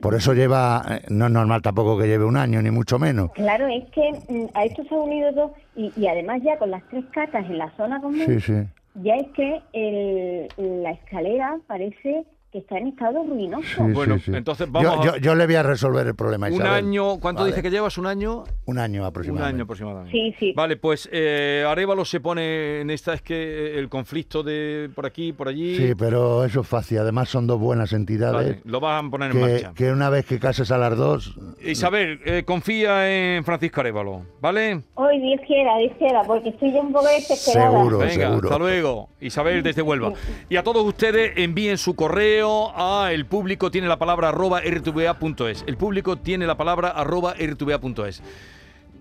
Por 0.00 0.14
eso 0.14 0.34
lleva, 0.34 0.84
eh, 0.88 1.02
no 1.08 1.26
es 1.26 1.32
normal 1.32 1.62
tampoco 1.62 1.96
que 1.96 2.06
lleve 2.06 2.24
un 2.24 2.36
año, 2.36 2.60
ni 2.60 2.70
mucho 2.70 2.98
menos. 2.98 3.30
Claro, 3.32 3.66
es 3.68 3.84
que 3.90 4.10
mm, 4.28 4.46
a 4.54 4.64
esto 4.64 4.82
se 4.88 4.94
han 4.94 5.00
unido 5.00 5.32
dos 5.32 5.52
y, 5.76 5.92
y 5.96 6.06
además 6.08 6.42
ya 6.42 6.58
con 6.58 6.70
las 6.70 6.82
tres 6.90 7.04
catas 7.12 7.44
en 7.46 7.58
la 7.58 7.70
zona 7.76 8.00
común, 8.00 8.20
Sí, 8.26 8.40
sí. 8.40 8.54
Ya 8.94 9.16
es 9.16 9.28
que 9.32 9.60
el- 9.72 10.82
la 10.82 10.92
escalera 10.92 11.58
parece 11.66 12.24
que 12.54 12.60
está 12.60 12.78
en 12.78 12.86
estado 12.86 13.24
ruinoso. 13.24 13.66
sí, 13.66 13.82
Bueno, 13.92 14.14
sí, 14.18 14.26
sí. 14.26 14.32
entonces 14.32 14.70
vamos 14.70 15.04
yo, 15.04 15.10
a- 15.12 15.16
yo, 15.16 15.16
yo 15.16 15.34
le 15.34 15.44
voy 15.46 15.56
a 15.56 15.64
resolver 15.64 16.06
el 16.06 16.14
problema, 16.14 16.46
Un 16.48 16.62
año, 16.62 17.18
¿cuánto 17.18 17.40
Vale. 17.42 17.50
dice 17.52 17.62
que 17.62 17.70
llevas? 17.72 17.98
¿Un 17.98 18.06
año? 18.06 18.44
Un 18.66 18.78
año 18.78 19.00
Un 19.02 19.06
aproximadamente. 19.08 19.56
año 19.56 19.64
aproximadamente. 19.64 20.12
Sí, 20.12 20.34
sí. 20.38 20.52
Vale, 20.54 20.76
pues 20.76 21.08
eh, 21.10 21.64
Arevalo 21.68 22.04
se 22.04 22.20
pone 22.20 22.80
en 22.80 22.90
esta, 22.90 23.12
es 23.14 23.22
que 23.22 23.76
el 23.76 23.88
conflicto 23.88 24.44
de 24.44 24.88
por 24.94 25.04
aquí, 25.04 25.32
por 25.32 25.48
allí, 25.48 25.76
Sí, 25.76 25.94
pero 25.98 26.44
eso 26.44 26.60
es 26.60 26.68
fácil. 26.68 26.98
Además 26.98 27.28
son 27.28 27.48
dos 27.48 27.58
buenas 27.58 27.92
entidades 27.92 28.34
vale, 28.34 28.60
lo 28.64 28.78
van 28.78 29.06
a 29.06 29.10
poner 29.10 29.32
en 29.32 29.40
marcha. 29.40 29.72
que 29.74 29.90
una 29.90 30.08
vez 30.08 30.24
que 30.24 30.38
cases 30.38 30.70
a 30.70 30.78
las 30.78 30.96
dos, 30.96 31.36
Isabel, 31.60 32.20
eh, 32.24 32.44
confía 32.46 33.10
en 33.36 33.42
Francisco 33.44 33.80
Arevalo, 33.80 34.22
¿vale? 34.40 34.80
Hoy 34.94 35.18
Dios 35.20 35.40
quiera, 35.44 35.76
Dios 35.78 35.92
quiera, 35.98 36.22
porque 36.22 36.50
estoy 36.50 36.72
ya 36.72 36.80
un 36.82 36.92
poco 36.92 37.06
desesperada. 37.08 37.70
Seguro. 37.72 37.98
Venga, 37.98 38.12
seguro. 38.28 38.48
hasta 38.48 38.58
luego. 38.60 39.08
Isabel 39.20 39.62
desde 39.64 39.82
Huelva. 39.82 40.12
Y 40.48 40.54
a 40.54 40.62
todos 40.62 40.86
ustedes 40.86 41.32
envíen 41.36 41.78
su 41.78 41.96
correo 41.96 42.43
a 42.44 43.12
el 43.12 43.26
público 43.26 43.70
tiene 43.70 43.88
la 43.88 43.98
palabra 43.98 44.28
arroba 44.30 44.60
rtva.es. 44.60 45.64
El 45.66 45.76
público 45.76 46.16
tiene 46.16 46.46
la 46.46 46.56
palabra 46.56 46.90
arroba 46.90 47.34
rtva.es. 47.34 48.22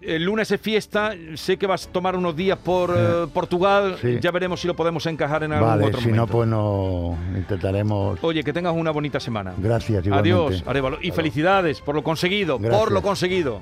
El 0.01 0.23
lunes 0.23 0.51
es 0.51 0.59
fiesta, 0.59 1.13
sé 1.35 1.55
que 1.55 1.65
vas 1.65 1.87
a 1.87 1.91
tomar 1.91 2.17
unos 2.17 2.35
días 2.35 2.57
por 2.57 2.93
eh, 2.95 3.25
Portugal, 3.33 3.97
sí. 4.01 4.19
ya 4.19 4.31
veremos 4.31 4.59
si 4.59 4.67
lo 4.67 4.75
podemos 4.75 5.05
encajar 5.05 5.43
en 5.43 5.53
algún 5.53 5.69
vale, 5.69 5.85
otro 5.85 6.01
si 6.01 6.09
no, 6.09 6.27
momento. 6.27 6.33
pues 6.33 6.49
no 6.49 7.17
intentaremos. 7.37 8.19
Oye, 8.21 8.43
que 8.43 8.51
tengas 8.51 8.73
una 8.75 8.91
bonita 8.91 9.21
semana. 9.21 9.53
Gracias, 9.57 10.05
igualmente. 10.05 10.33
Adiós, 10.33 10.63
Arevalo. 10.67 10.97
Y 11.01 11.11
felicidades 11.11 11.79
por 11.79 11.95
lo 11.95 12.03
conseguido, 12.03 12.59
por 12.59 12.91
lo 12.91 13.01
conseguido. 13.01 13.61